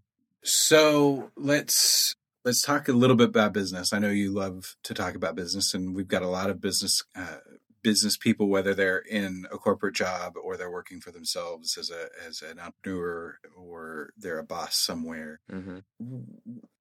[0.43, 3.93] So let's let's talk a little bit about business.
[3.93, 7.03] I know you love to talk about business, and we've got a lot of business
[7.17, 7.39] uh,
[7.87, 12.09] business people, whether they're in a corporate job or they're working for themselves as a
[12.27, 15.39] as an entrepreneur or they're a boss somewhere.
[15.49, 15.79] Mm-hmm.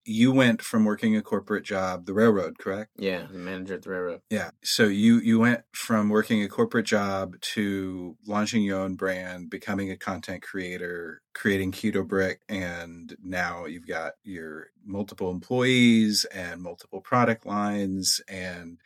[0.03, 2.89] You went from working a corporate job, the railroad, correct?
[2.97, 4.21] Yeah, the manager at the railroad.
[4.31, 4.49] Yeah.
[4.63, 9.91] So you you went from working a corporate job to launching your own brand, becoming
[9.91, 16.99] a content creator, creating Keto Brick, and now you've got your multiple employees and multiple
[16.99, 18.79] product lines and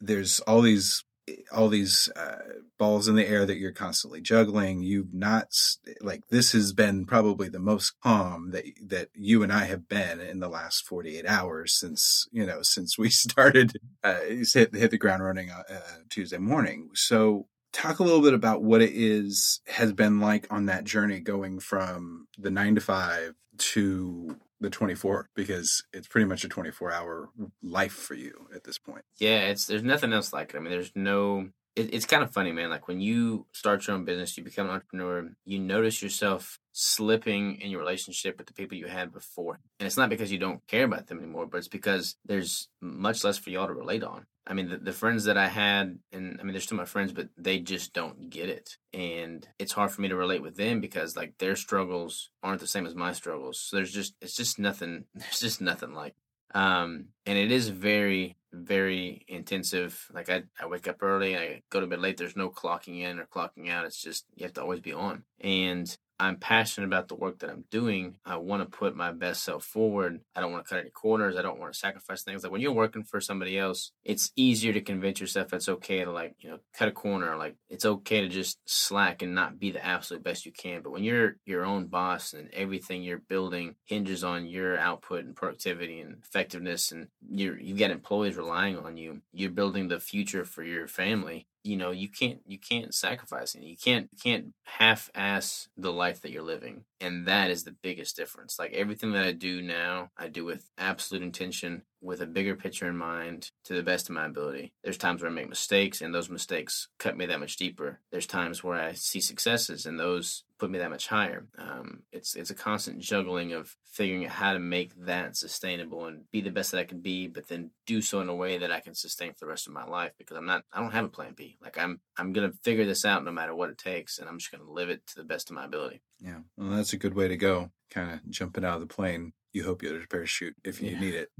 [0.00, 1.04] there's all these
[1.52, 2.38] all these uh,
[2.78, 4.82] balls in the air that you're constantly juggling.
[4.82, 5.54] You've not
[6.00, 10.20] like this has been probably the most calm that that you and I have been
[10.20, 14.98] in the last 48 hours since you know since we started uh, hit hit the
[14.98, 15.62] ground running uh,
[16.08, 16.90] Tuesday morning.
[16.94, 21.20] So talk a little bit about what it is has been like on that journey
[21.20, 26.92] going from the nine to five to the 24 because it's pretty much a 24
[26.92, 27.30] hour
[27.62, 29.04] life for you at this point.
[29.18, 30.56] Yeah, it's there's nothing else like it.
[30.56, 32.70] I mean, there's no it, it's kind of funny, man.
[32.70, 37.60] Like when you start your own business, you become an entrepreneur, you notice yourself slipping
[37.60, 39.60] in your relationship with the people you had before.
[39.78, 43.24] And it's not because you don't care about them anymore, but it's because there's much
[43.24, 44.26] less for y'all to relate on.
[44.50, 47.12] I mean, the, the friends that I had, and I mean, they're still my friends,
[47.12, 48.76] but they just don't get it.
[48.92, 52.66] And it's hard for me to relate with them because, like, their struggles aren't the
[52.66, 53.60] same as my struggles.
[53.60, 56.14] So there's just, it's just nothing, there's just nothing like
[56.54, 60.06] um, and it is very, very intensive.
[60.12, 62.16] Like I, I wake up early, I go to bed late.
[62.16, 63.86] There's no clocking in or clocking out.
[63.86, 65.24] It's just you have to always be on.
[65.40, 68.18] And I'm passionate about the work that I'm doing.
[68.26, 70.20] I want to put my best self forward.
[70.36, 71.34] I don't want to cut any corners.
[71.34, 72.42] I don't want to sacrifice things.
[72.42, 76.12] Like when you're working for somebody else, it's easier to convince yourself it's okay to
[76.12, 77.38] like, you know, cut a corner.
[77.38, 80.82] Like it's okay to just slack and not be the absolute best you can.
[80.82, 85.34] But when you're your own boss and everything you're building hinges on your output and
[85.34, 90.44] productivity and effectiveness and you're you've got employees relying on you, you're building the future
[90.44, 94.54] for your family you know you can't you can't sacrifice it you can't you can't
[94.64, 98.58] half-ass the life that you're living and that is the biggest difference.
[98.58, 102.88] Like everything that i do now i do with absolute intention with a bigger picture
[102.88, 104.72] in mind to the best of my ability.
[104.82, 108.00] There's times where I make mistakes and those mistakes cut me that much deeper.
[108.10, 111.46] There's times where I see successes and those put me that much higher.
[111.58, 116.30] Um, it's it's a constant juggling of figuring out how to make that sustainable and
[116.30, 118.70] be the best that I can be, but then do so in a way that
[118.70, 121.06] I can sustain for the rest of my life because I'm not I don't have
[121.06, 121.56] a plan B.
[121.60, 124.52] Like I'm I'm gonna figure this out no matter what it takes and I'm just
[124.52, 126.02] gonna live it to the best of my ability.
[126.20, 126.40] Yeah.
[126.56, 127.70] Well that's a good way to go.
[127.90, 130.90] Kind of jumping out of the plane you hope you have a parachute if you
[130.90, 131.00] yeah.
[131.00, 131.28] need it.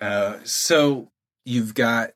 [0.00, 1.12] Uh, so
[1.44, 2.10] you've got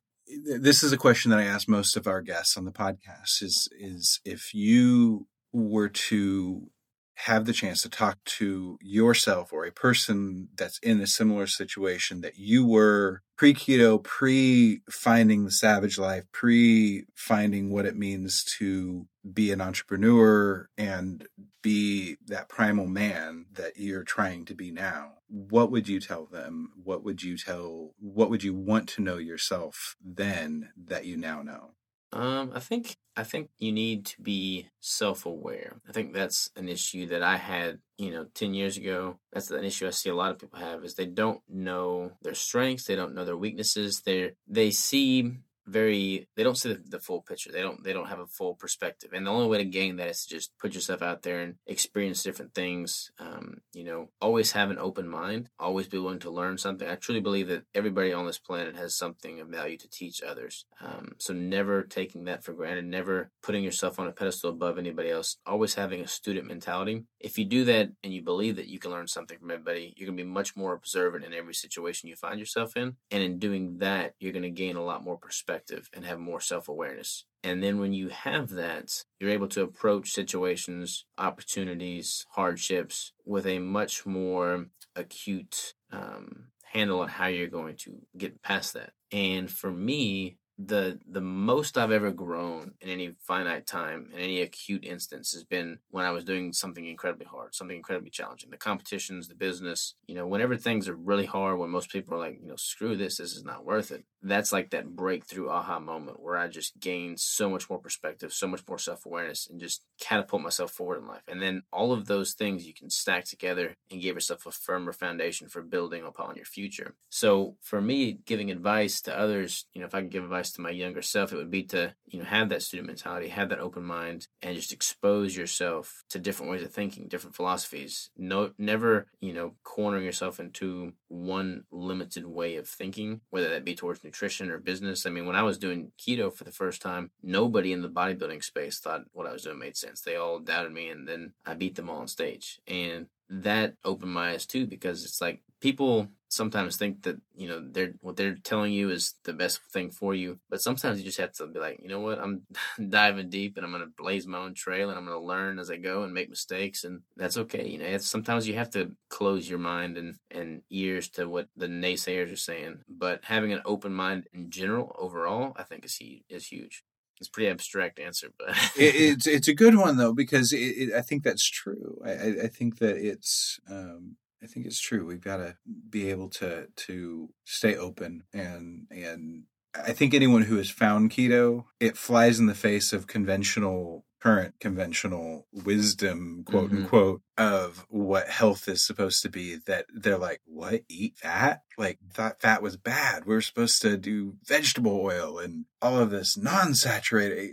[0.58, 3.68] this is a question that I ask most of our guests on the podcast is
[3.78, 6.68] is if you were to
[7.16, 12.20] have the chance to talk to yourself or a person that's in a similar situation
[12.20, 18.44] that you were pre keto, pre finding the savage life, pre finding what it means
[18.58, 21.26] to be an entrepreneur and
[21.62, 26.70] be that primal man that you're trying to be now, what would you tell them?
[26.82, 31.42] What would you tell, what would you want to know yourself then that you now
[31.42, 31.70] know?
[32.12, 35.80] Um, I think I think you need to be self-aware.
[35.88, 39.18] I think that's an issue that I had, you know, 10 years ago.
[39.32, 42.34] That's an issue I see a lot of people have is they don't know their
[42.34, 44.02] strengths, they don't know their weaknesses.
[44.02, 47.50] They they see very they don't see the, the, full picture.
[47.52, 49.10] They don't they don't have a full perspective.
[49.12, 51.54] And the only way to gain that is to just put yourself out there and
[51.66, 56.30] experience different things um, you know always have an open mind always be willing to
[56.30, 56.88] learn something.
[56.88, 60.66] I truly believe that everybody on this planet has something of value to teach others.
[60.80, 65.10] Um, so never taking that for granted never putting yourself on a pedestal above anybody
[65.10, 67.04] else always having a student mentality.
[67.20, 70.06] If you do that and you believe that you can learn something from everybody you're
[70.06, 72.96] going to be much more observant in every situation you find yourself in.
[73.10, 76.18] And in doing that you're going to gain a lot more perspective perspective and have
[76.18, 77.24] more self awareness.
[77.42, 83.58] And then when you have that, you're able to approach situations, opportunities, hardships with a
[83.58, 84.66] much more
[84.96, 88.92] acute um, handle on how you're going to get past that.
[89.12, 94.40] And for me, the the most I've ever grown in any finite time in any
[94.40, 98.50] acute instance has been when I was doing something incredibly hard, something incredibly challenging.
[98.50, 102.18] The competitions, the business, you know, whenever things are really hard, when most people are
[102.18, 104.04] like, you know, screw this, this is not worth it.
[104.26, 108.46] That's like that breakthrough aha moment where I just gained so much more perspective, so
[108.46, 111.22] much more self awareness, and just catapult myself forward in life.
[111.28, 114.92] And then all of those things you can stack together and give yourself a firmer
[114.92, 116.94] foundation for building upon your future.
[117.08, 120.60] So for me, giving advice to others, you know, if I could give advice to
[120.60, 123.60] my younger self, it would be to, you know, have that student mentality, have that
[123.60, 128.10] open mind, and just expose yourself to different ways of thinking, different philosophies.
[128.16, 133.74] No, never, you know, cornering yourself into one limited way of thinking, whether that be
[133.74, 135.06] towards nutrition or business.
[135.06, 138.42] I mean, when I was doing keto for the first time, nobody in the bodybuilding
[138.42, 140.00] space thought what I was doing made sense.
[140.00, 142.60] They all doubted me, and then I beat them all on stage.
[142.66, 147.62] And that opened my eyes too, because it's like people sometimes think that you know
[147.70, 151.18] they're what they're telling you is the best thing for you but sometimes you just
[151.18, 152.42] have to be like you know what i'm
[152.88, 155.58] diving deep and i'm going to blaze my own trail and i'm going to learn
[155.58, 158.90] as i go and make mistakes and that's okay you know sometimes you have to
[159.08, 163.62] close your mind and and ears to what the naysayers are saying but having an
[163.64, 166.82] open mind in general overall i think is is huge
[167.18, 170.94] it's pretty abstract answer, but it, it's it's a good one though because it, it,
[170.94, 171.98] I think that's true.
[172.04, 175.06] I, I think that it's um, I think it's true.
[175.06, 175.56] We've got to
[175.88, 181.64] be able to to stay open and and I think anyone who has found keto,
[181.80, 186.82] it flies in the face of conventional current conventional wisdom, quote mm-hmm.
[186.82, 190.82] unquote, of what health is supposed to be that they're like, what?
[190.88, 191.62] Eat fat?
[191.78, 193.24] Like, thought fat was bad.
[193.24, 197.52] We are supposed to do vegetable oil and all of this non saturated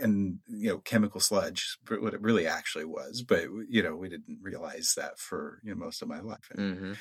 [0.00, 3.22] and, you know, chemical sludge, what it really actually was.
[3.22, 6.48] But, you know, we didn't realize that for, you know, most of my life.
[6.56, 6.92] Mm-hmm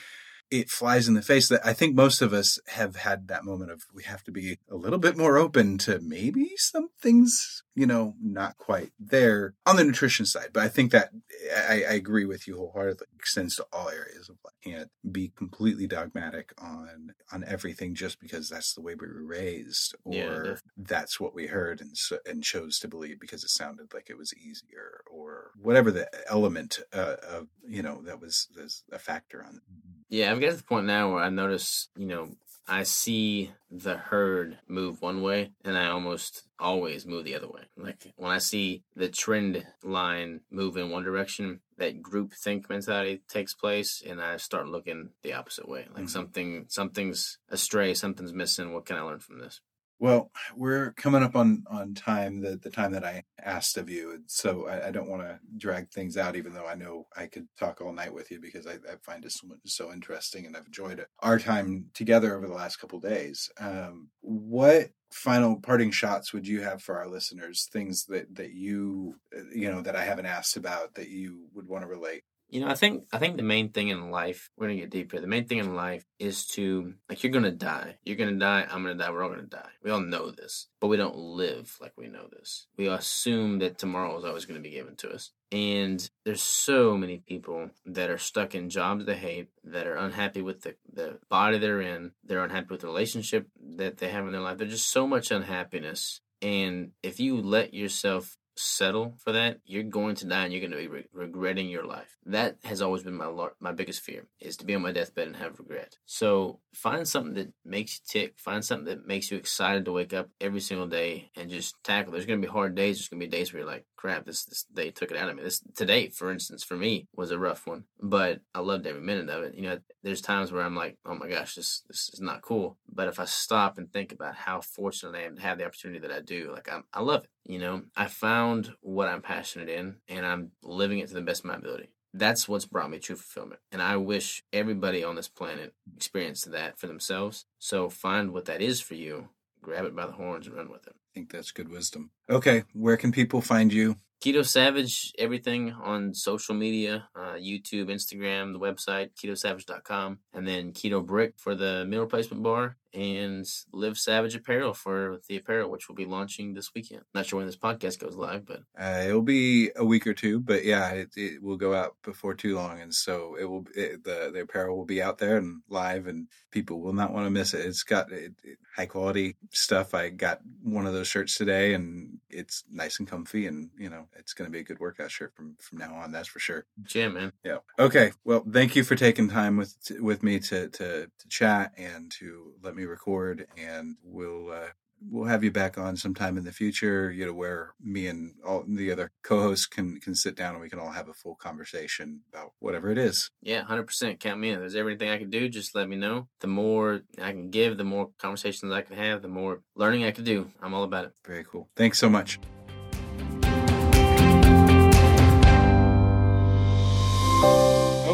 [0.52, 3.72] it flies in the face that I think most of us have had that moment
[3.72, 7.86] of we have to be a little bit more open to maybe some things, you
[7.86, 10.50] know, not quite there on the nutrition side.
[10.52, 11.12] But I think that
[11.56, 13.08] I, I agree with you wholeheartedly.
[13.10, 14.54] It extends to all areas of life.
[14.62, 19.96] Can't be completely dogmatic on on everything just because that's the way we were raised
[20.04, 23.94] or yeah, that's what we heard and so, and chose to believe because it sounded
[23.94, 28.84] like it was easier or whatever the element uh, of you know that was, was
[28.92, 29.62] a factor on.
[30.10, 32.32] Yeah, I've got to the point now where I notice, you know,
[32.70, 37.64] I see the herd move one way and I almost always move the other way.
[37.76, 43.22] Like when I see the trend line move in one direction, that group think mentality
[43.28, 45.88] takes place and I start looking the opposite way.
[45.90, 46.08] Like mm-hmm.
[46.08, 48.74] something something's astray, something's missing.
[48.74, 49.62] What can I learn from this?
[50.02, 54.24] Well, we're coming up on on time, the the time that I asked of you,
[54.28, 56.38] so I, I don't want to drag things out.
[56.38, 59.26] Even though I know I could talk all night with you because I, I find
[59.26, 61.06] it so, so interesting and I've enjoyed.
[61.20, 63.50] Our time together over the last couple days.
[63.60, 67.68] Um, what final parting shots would you have for our listeners?
[67.72, 69.16] Things that that you
[69.54, 72.24] you know that I haven't asked about that you would want to relate.
[72.50, 75.20] You know, I think I think the main thing in life, we're gonna get deeper.
[75.20, 77.98] The main thing in life is to like you're gonna die.
[78.04, 79.70] You're gonna die, I'm gonna die, we're all gonna die.
[79.84, 80.68] We all know this.
[80.82, 82.68] But we don't live like we know this.
[82.76, 85.32] We assume that tomorrow is always gonna be given to us.
[85.52, 90.42] And there's so many people that are stuck in jobs they hate, that are unhappy
[90.42, 94.32] with the, the body they're in, they're unhappy with the relationship that they have in
[94.32, 94.58] their life.
[94.58, 96.22] There's just so much unhappiness.
[96.42, 100.72] And if you let yourself settle for that, you're going to die and you're going
[100.72, 102.18] to be re- regretting your life.
[102.26, 105.28] That has always been my lar- my biggest fear is to be on my deathbed
[105.28, 105.98] and have regret.
[106.06, 108.38] So find something that makes you tick.
[108.38, 112.12] Find something that makes you excited to wake up every single day and just tackle.
[112.12, 112.98] There's going to be hard days.
[112.98, 115.30] There's going to be days where you're like, crap, this this day took it out
[115.30, 115.44] of me.
[115.44, 119.30] This today, for instance, for me was a rough one, but I loved every minute
[119.30, 119.56] of it.
[119.56, 122.78] You know, there's times where I'm like, oh my gosh, this this is not cool.
[122.92, 126.00] But if I stop and think about how fortunate I am to have the opportunity
[126.00, 127.30] that I do, like I'm, I love it.
[127.46, 131.42] You know, I found what I'm passionate in, and I'm living it to the best
[131.42, 131.90] of my ability.
[132.14, 133.62] That's what's brought me true fulfillment.
[133.72, 137.46] And I wish everybody on this planet experienced that for themselves.
[137.60, 139.30] So find what that is for you,
[139.62, 140.94] grab it by the horns, and run with it.
[140.96, 142.12] I think that's good wisdom.
[142.30, 143.96] Okay, where can people find you?
[144.22, 151.06] Keto Savage, everything on social media, uh, YouTube, Instagram, the website, ketosavage.com, and then Keto
[151.06, 155.96] Brick for the meal replacement bar, and Live Savage Apparel for the apparel, which will
[155.96, 157.02] be launching this weekend.
[157.14, 160.40] Not sure when this podcast goes live, but uh, it'll be a week or two.
[160.40, 163.66] But yeah, it, it will go out before too long, and so it will.
[163.76, 167.26] It, the the apparel will be out there and live, and people will not want
[167.26, 167.66] to miss it.
[167.66, 168.34] It's got it,
[168.76, 169.94] high quality stuff.
[169.94, 174.08] I got one of those shirts today, and it's nice and comfy, and you know
[174.18, 176.12] it's going to be a good workout shirt from from now on.
[176.12, 176.66] That's for sure.
[176.84, 177.34] Jim, man.
[177.44, 177.60] Yeah.
[177.78, 178.12] Okay.
[178.24, 182.54] Well, thank you for taking time with with me to to to chat and to
[182.64, 184.70] let me record, and we'll uh,
[185.10, 187.12] we'll have you back on sometime in the future.
[187.12, 190.70] You know, where me and all the other co-hosts can can sit down and we
[190.70, 193.32] can all have a full conversation about whatever it is.
[193.42, 194.20] Yeah, hundred percent.
[194.20, 194.60] Count me in.
[194.60, 195.50] There's everything I can do.
[195.50, 196.28] Just let me know.
[196.40, 200.12] The more I can give, the more conversations I can have, the more learning I
[200.12, 200.52] can do.
[200.62, 201.12] I'm all about it.
[201.26, 201.70] Very cool.
[201.76, 202.40] Thanks so much.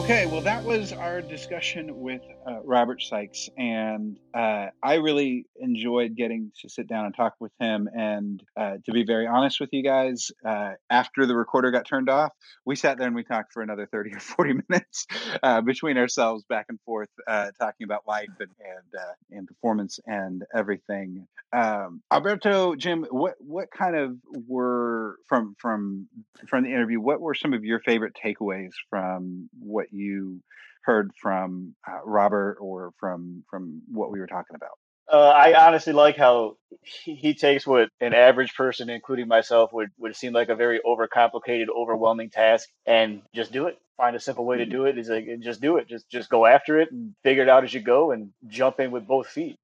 [0.06, 6.16] Okay, well, that was our discussion with uh, Robert Sikes, and uh, I really enjoyed
[6.16, 7.90] getting to sit down and talk with him.
[7.92, 12.08] And uh, to be very honest with you guys, uh, after the recorder got turned
[12.08, 12.34] off,
[12.68, 15.08] we sat there and we talked for another thirty or forty minutes
[15.42, 20.44] uh, between ourselves, back and forth, uh, talking about life and and, and performance and
[20.54, 21.26] everything.
[21.52, 26.08] Um, Alberto, Jim, what what kind of were from from
[26.48, 27.00] from the interview?
[27.00, 30.42] What were some of your favorite takeaways from what you
[30.84, 34.78] heard from uh, Robert or from from what we were talking about?
[35.12, 39.90] Uh, I honestly like how he, he, takes what an average person, including myself, would,
[40.00, 43.78] would seem like a very overcomplicated, overwhelming task, and just do it.
[43.98, 44.98] Find a simple way to do it.
[44.98, 45.88] Is like just do it.
[45.88, 48.90] Just just go after it and figure it out as you go, and jump in
[48.90, 49.58] with both feet.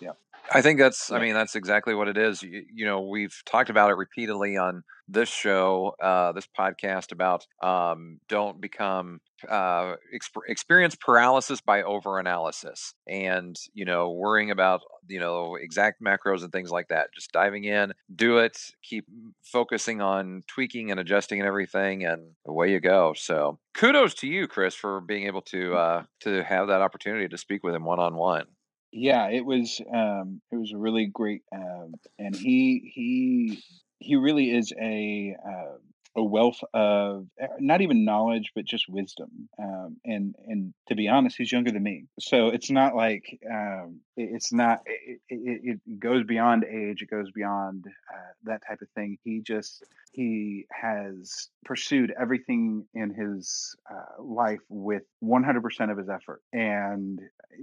[0.00, 0.12] Yeah.
[0.50, 2.42] I think that's, I mean, that's exactly what it is.
[2.42, 7.46] You, you, know, we've talked about it repeatedly on this show, uh, this podcast about
[7.62, 15.18] um, don't become uh, exp- experience paralysis by overanalysis and, you know, worrying about, you
[15.18, 17.12] know, exact macros and things like that.
[17.14, 19.06] Just diving in, do it, keep
[19.42, 23.14] focusing on tweaking and adjusting and everything, and away you go.
[23.16, 27.38] So kudos to you, Chris, for being able to, uh, to have that opportunity to
[27.38, 28.44] speak with him one on one.
[28.90, 33.62] Yeah, it was um, it was a really great, um, and he he
[33.98, 35.76] he really is a uh,
[36.16, 41.08] a wealth of eh, not even knowledge but just wisdom um, and and to be
[41.08, 42.04] honest he's younger than me.
[42.18, 47.30] So it's not like um, it's not it, it, it, goes beyond age it goes
[47.30, 49.18] beyond uh, that type of thing.
[49.22, 56.42] He just he has pursued everything in his uh, life with 100% of his effort
[56.52, 57.20] and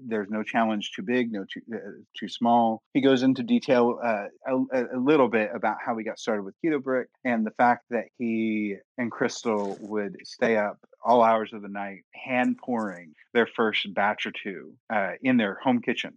[0.08, 1.78] there's no challenge too big no too, uh,
[2.18, 2.82] too small.
[2.93, 6.56] He goes into detail uh, a, a little bit about how he got started with
[6.64, 11.62] keto brick and the fact that he and Crystal would stay up all hours of
[11.62, 16.14] the night hand pouring their first batch or two uh, in their home kitchen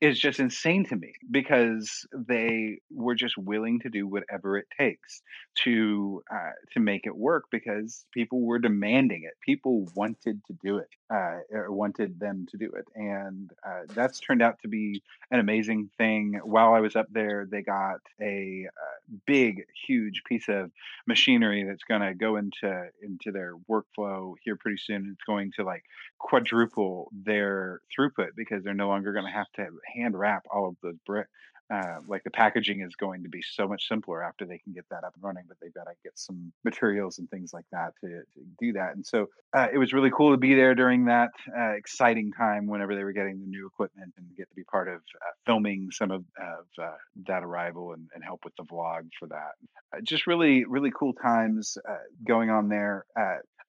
[0.00, 5.22] is just insane to me because they were just willing to do whatever it takes
[5.64, 9.34] to uh, to make it work because people were demanding it.
[9.40, 14.20] People wanted to do it, uh, or wanted them to do it, and uh, that's
[14.20, 16.40] turned out to be an amazing thing.
[16.44, 20.70] While I was up there, they got a uh, big, huge piece of
[21.06, 25.10] machinery that's going to go into into their workflow here pretty soon.
[25.12, 25.84] It's going to like
[26.18, 30.76] quadruple their throughput because they're no longer going to have to hand wrap all of
[30.82, 31.30] those bricks
[31.72, 34.86] uh, like the packaging is going to be so much simpler after they can get
[34.90, 37.92] that up and running, but they've got to get some materials and things like that
[38.00, 38.94] to, to do that.
[38.94, 42.66] And so uh, it was really cool to be there during that uh, exciting time
[42.66, 45.90] whenever they were getting the new equipment and get to be part of uh, filming
[45.90, 46.96] some of, of uh,
[47.26, 49.52] that arrival and, and, help with the vlog for that.
[49.94, 51.78] Uh, just really, really cool times
[52.26, 53.04] going on there.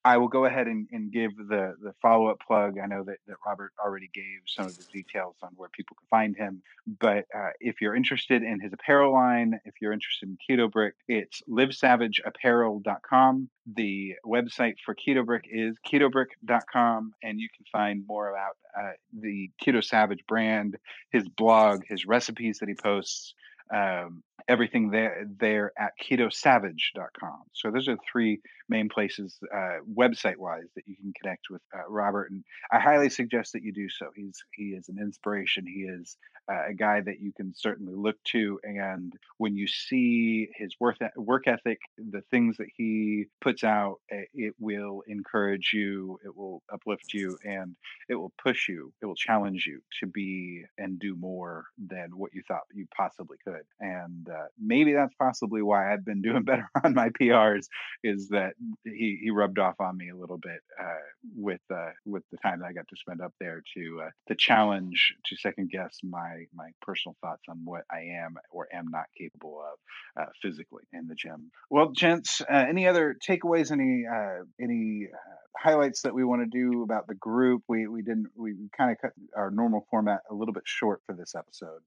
[0.04, 2.76] I will go ahead and, and give the, the follow up plug.
[2.82, 6.06] I know that, that Robert already gave some of the details on where people can
[6.08, 6.62] find him,
[6.98, 10.94] but uh, if you're interested in his apparel line, if you're interested in Keto Brick,
[11.06, 13.50] it's livesavageapparel.com.
[13.74, 19.50] The website for Keto Brick is ketobrick.com, and you can find more about uh, the
[19.62, 20.76] Keto Savage brand,
[21.12, 23.34] his blog, his recipes that he posts.
[23.72, 27.42] Um, everything there there at ketosavage.com.
[27.52, 31.88] So those are three main places uh, website wise that you can connect with uh,
[31.88, 34.06] Robert, and I highly suggest that you do so.
[34.14, 35.66] He's he is an inspiration.
[35.66, 36.16] He is
[36.50, 40.96] uh, a guy that you can certainly look to, and when you see his work
[41.16, 47.12] work ethic, the things that he puts out, it will encourage you, it will uplift
[47.12, 47.76] you, and
[48.08, 52.32] it will push you, it will challenge you to be and do more than what
[52.34, 56.68] you thought you possibly could, and uh, maybe that's possibly why I've been doing better
[56.84, 57.66] on my PRs
[58.04, 58.54] is that
[58.84, 60.84] he, he rubbed off on me a little bit uh,
[61.36, 64.34] with uh, with the time that I got to spend up there to uh, to
[64.34, 69.06] challenge to second guess my my personal thoughts on what I am or am not
[69.18, 71.50] capable of uh, physically in the gym.
[71.70, 73.70] Well, gents, uh, any other takeaways?
[73.70, 74.04] Any
[74.60, 75.08] any
[75.56, 77.62] highlights that we want to do about the group?
[77.68, 81.14] We we didn't we kind of cut our normal format a little bit short for
[81.14, 81.80] this episode.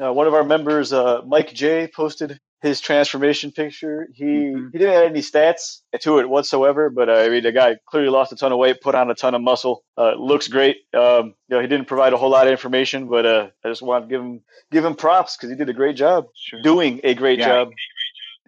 [0.00, 4.08] Uh, one of our members, uh, Mike J, posted his transformation picture.
[4.14, 4.68] He mm-hmm.
[4.72, 8.08] he didn't add any stats to it whatsoever, but uh, I mean, the guy clearly
[8.08, 9.84] lost a ton of weight, put on a ton of muscle.
[9.98, 10.76] Uh, looks great.
[10.94, 13.82] Um, you know, he didn't provide a whole lot of information, but uh, I just
[13.82, 16.62] want to give him give him props because he did a great job, sure.
[16.62, 17.48] doing a great yeah.
[17.48, 17.72] job.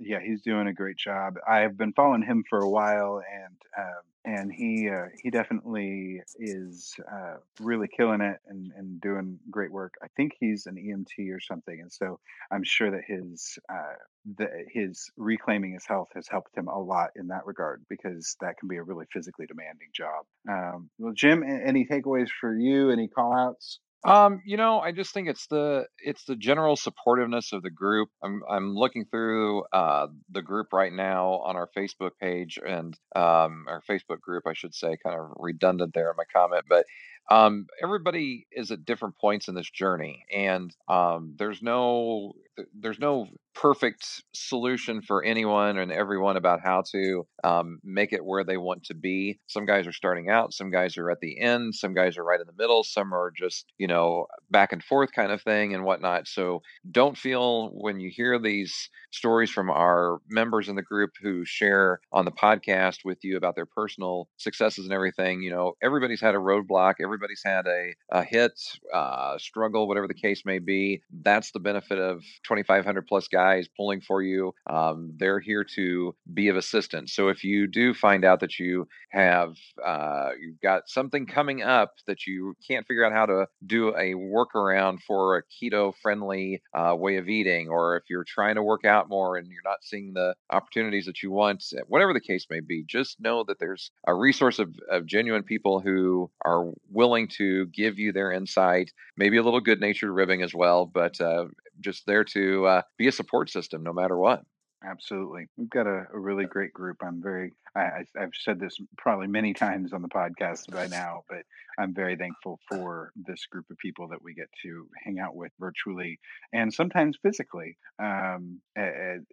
[0.01, 1.35] Yeah, he's doing a great job.
[1.49, 6.97] I've been following him for a while, and um, and he uh, he definitely is
[7.11, 9.95] uh, really killing it and, and doing great work.
[10.03, 12.19] I think he's an EMT or something, and so
[12.51, 13.95] I'm sure that his uh,
[14.37, 18.59] the, his reclaiming his health has helped him a lot in that regard because that
[18.59, 20.25] can be a really physically demanding job.
[20.49, 22.91] Um, well, Jim, any takeaways for you?
[22.91, 23.79] Any call outs?
[24.05, 28.11] Um, you know, I just think it's the it's the general supportiveness of the group.
[28.23, 33.65] I'm I'm looking through uh, the group right now on our Facebook page and um,
[33.67, 36.85] our Facebook group, I should say, kind of redundant there in my comment, but
[37.31, 42.35] um, everybody is at different points in this journey, and um, there's no
[42.79, 48.45] there's no perfect solution for anyone and everyone about how to um, make it where
[48.45, 49.39] they want to be.
[49.47, 52.41] Some guys are starting out, some guys are at the end, some guys are right
[52.41, 55.85] in the middle, some are just, you know, back and forth kind of thing and
[55.85, 56.27] whatnot.
[56.27, 61.45] So don't feel when you hear these stories from our members in the group who
[61.45, 66.21] share on the podcast with you about their personal successes and everything, you know, everybody's
[66.21, 68.53] had a roadblock, everybody's had a, a hit,
[68.93, 71.03] uh, struggle, whatever the case may be.
[71.23, 74.53] That's the benefit of 2,500 plus guys pulling for you.
[74.69, 77.15] Um, they're here to be of assistance.
[77.15, 81.93] So if you do find out that you have uh, you've got something coming up
[82.07, 86.95] that you can't figure out how to do a workaround for a keto friendly uh,
[86.97, 90.13] way of eating, or if you're trying to work out more and you're not seeing
[90.15, 94.15] the opportunities that you want, whatever the case may be, just know that there's a
[94.15, 99.43] resource of, of genuine people who are willing to give you their insight, maybe a
[99.43, 101.45] little good natured ribbing as well, but uh,
[101.81, 104.43] just there to uh, be a support system no matter what.
[104.85, 105.47] Absolutely.
[105.57, 106.99] We've got a, a really great group.
[107.03, 111.43] I'm very, I, have said this probably many times on the podcast by now, but
[111.79, 115.53] I'm very thankful for this group of people that we get to hang out with
[115.59, 116.19] virtually
[116.53, 119.27] and sometimes physically um, and,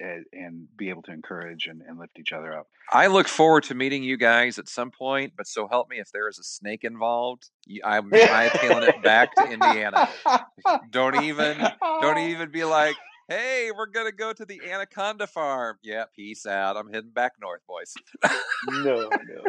[0.00, 2.66] and, and, be able to encourage and, and lift each other up.
[2.92, 6.10] I look forward to meeting you guys at some point, but so help me if
[6.12, 7.48] there is a snake involved,
[7.84, 10.08] I'm hightailing it back to Indiana.
[10.90, 11.58] Don't even,
[12.00, 12.96] don't even be like,
[13.28, 15.78] hey, we're gonna go to the Anaconda Farm.
[15.82, 16.76] Yeah, peace out.
[16.76, 17.94] I'm heading back north, boys.
[18.68, 19.42] no, no, no.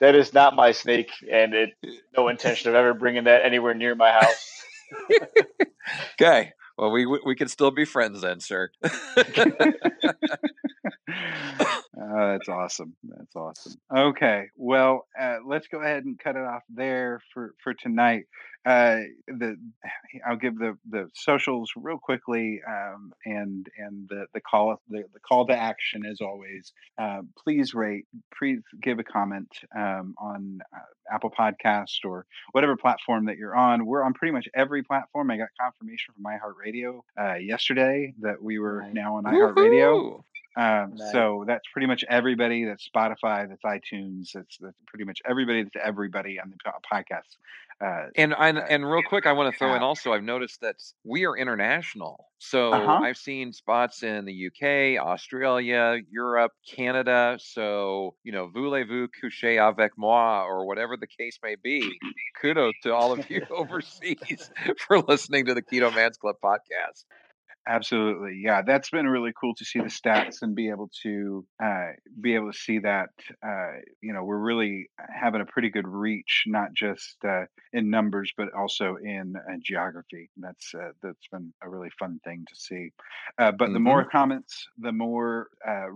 [0.00, 1.70] That is not my snake, and it
[2.16, 4.64] no intention of ever bringing that anywhere near my house.
[6.14, 6.52] okay.
[6.76, 8.70] Well, we we can still be friends then, sir.
[11.98, 12.94] Oh, that's awesome.
[13.02, 13.74] That's awesome.
[13.94, 18.26] Okay, well, uh, let's go ahead and cut it off there for for tonight.
[18.64, 19.56] Uh, the
[20.26, 25.20] I'll give the the socials real quickly, um, and and the the call the, the
[25.20, 26.72] call to action as always.
[26.96, 28.06] Uh, please rate,
[28.38, 33.84] please give a comment um, on uh, Apple Podcast or whatever platform that you're on.
[33.84, 35.30] We're on pretty much every platform.
[35.30, 40.22] I got confirmation from iHeartRadio uh, yesterday that we were now on iHeartRadio.
[40.56, 41.12] Um, nice.
[41.12, 42.64] So that's pretty much everybody.
[42.64, 43.48] That's Spotify.
[43.48, 44.32] That's iTunes.
[44.34, 45.62] That's, that's pretty much everybody.
[45.62, 47.36] That's everybody on the podcast.
[47.82, 50.12] Uh, and and and real quick, I want to throw in also.
[50.12, 52.26] I've noticed that we are international.
[52.36, 53.00] So uh-huh.
[53.02, 57.38] I've seen spots in the UK, Australia, Europe, Canada.
[57.40, 61.98] So you know, voulez-vous coucher avec moi, or whatever the case may be.
[62.42, 64.50] Kudos to all of you overseas
[64.86, 67.04] for listening to the Keto Man's Club podcast.
[67.70, 68.62] Absolutely, yeah.
[68.62, 71.90] That's been really cool to see the stats and be able to uh,
[72.20, 73.10] be able to see that.
[73.46, 78.32] Uh, you know, we're really having a pretty good reach, not just uh, in numbers,
[78.36, 80.30] but also in uh, geography.
[80.36, 82.90] That's uh, that's been a really fun thing to see.
[83.38, 83.74] Uh, but mm-hmm.
[83.74, 85.46] the more comments, the more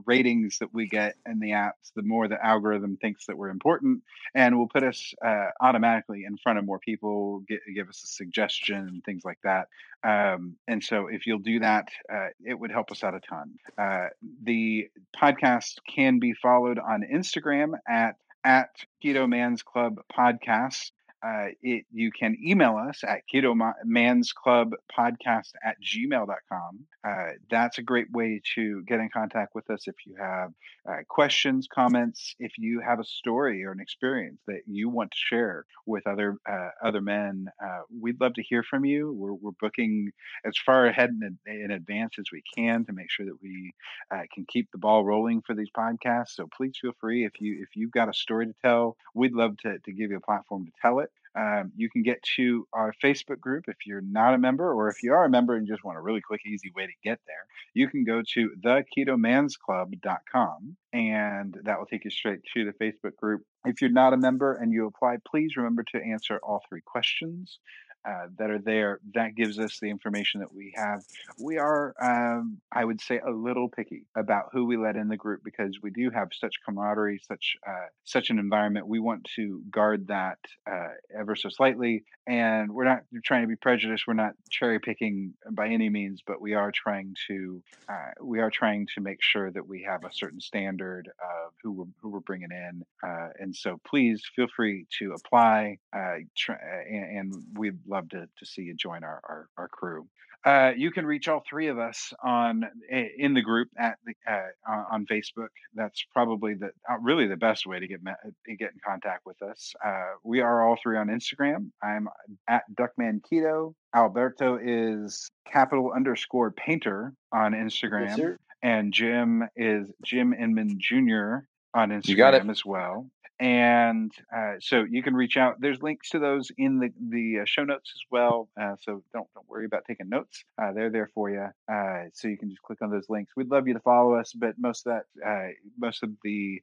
[0.07, 4.01] ratings that we get in the apps, the more the algorithm thinks that we're important,
[4.33, 5.13] and will put us
[5.61, 9.67] automatically in front of more people, get, give us a suggestion and things like that.
[10.05, 13.55] Um, and so, if you'll do that, uh, it would help us out a ton.
[13.79, 14.09] Uh,
[14.43, 14.89] the
[15.21, 18.71] podcast can be followed on Instagram at at
[19.03, 20.91] Keto Man's Club Podcast
[21.25, 23.55] uh, it, you can email us at keto
[23.85, 26.81] man's club podcast at gmail.com.
[27.07, 30.53] Uh, that's a great way to get in contact with us if you have
[30.89, 35.17] uh, questions, comments, if you have a story or an experience that you want to
[35.17, 37.47] share with other uh, other men.
[37.63, 39.13] Uh, we'd love to hear from you.
[39.13, 40.11] We're, we're booking
[40.45, 43.73] as far ahead in, in, advance as we can to make sure that we
[44.11, 46.35] uh, can keep the ball rolling for these podcasts.
[46.35, 49.57] So please feel free if you if you've got a story to tell, we'd love
[49.59, 51.11] to, to give you a platform to tell it.
[51.37, 55.03] Um, you can get to our Facebook group if you're not a member, or if
[55.03, 57.47] you are a member and just want a really quick, easy way to get there,
[57.75, 63.43] you can go to theketomansclub.com and that will take you straight to the Facebook group.
[63.65, 67.59] If you're not a member and you apply, please remember to answer all three questions
[68.05, 69.01] uh, that are there.
[69.15, 71.03] That gives us the information that we have.
[71.39, 75.17] We are, um, I would say, a little picky about who we let in the
[75.17, 78.87] group because we do have such camaraderie, such uh, such an environment.
[78.87, 80.39] We want to guard that
[80.71, 80.89] uh,
[81.19, 84.07] ever so slightly, and we're not trying to be prejudiced.
[84.07, 88.51] We're not cherry picking by any means, but we are trying to uh, we are
[88.51, 92.21] trying to make sure that we have a certain standard of who we're who we're
[92.21, 96.57] bringing in, uh, and so please feel free to apply, uh, try,
[96.89, 100.07] and, and we'd love to, to see you join our, our, our crew.
[100.45, 104.85] Uh, you can reach all three of us on in the group at the, uh,
[104.91, 105.49] on Facebook.
[105.75, 109.41] That's probably the uh, really the best way to get to get in contact with
[109.41, 109.73] us.
[109.83, 111.71] Uh, we are all three on Instagram.
[111.83, 112.09] I'm
[112.47, 113.73] at Duckman Keto.
[113.95, 121.47] Alberto is capital underscore painter on Instagram, yes, and Jim is Jim Inman Jr.
[121.73, 123.09] on Instagram You got it as well
[123.45, 125.61] and uh, so you can reach out.
[125.61, 128.49] There's links to those in the the uh, show notes as well.
[128.59, 130.45] Uh, so don't don't worry about taking notes.
[130.61, 131.49] Uh, they're there for you.
[131.71, 133.35] Uh, so you can just click on those links.
[133.37, 136.63] We'd love you to follow us, but most of that uh, most of the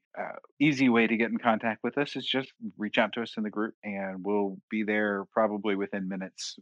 [0.59, 3.43] easy way to get in contact with us is just reach out to us in
[3.43, 6.57] the group, and we'll be there probably within minutes.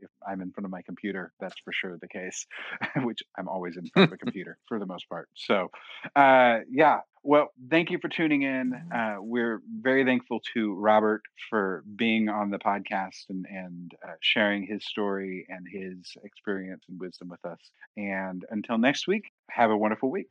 [0.00, 2.46] if I'm in front of my computer, that's for sure the case.
[3.02, 5.28] which I'm always in front of a computer for the most part.
[5.34, 5.68] So
[6.16, 8.72] yeah, well, thank you for tuning in.
[8.90, 11.20] Uh, we're very thankful to Robert
[11.50, 16.98] for being on the podcast and, and uh, sharing his story and his experience and
[16.98, 17.58] wisdom with us.
[17.98, 20.30] And until next week, have a wonderful week.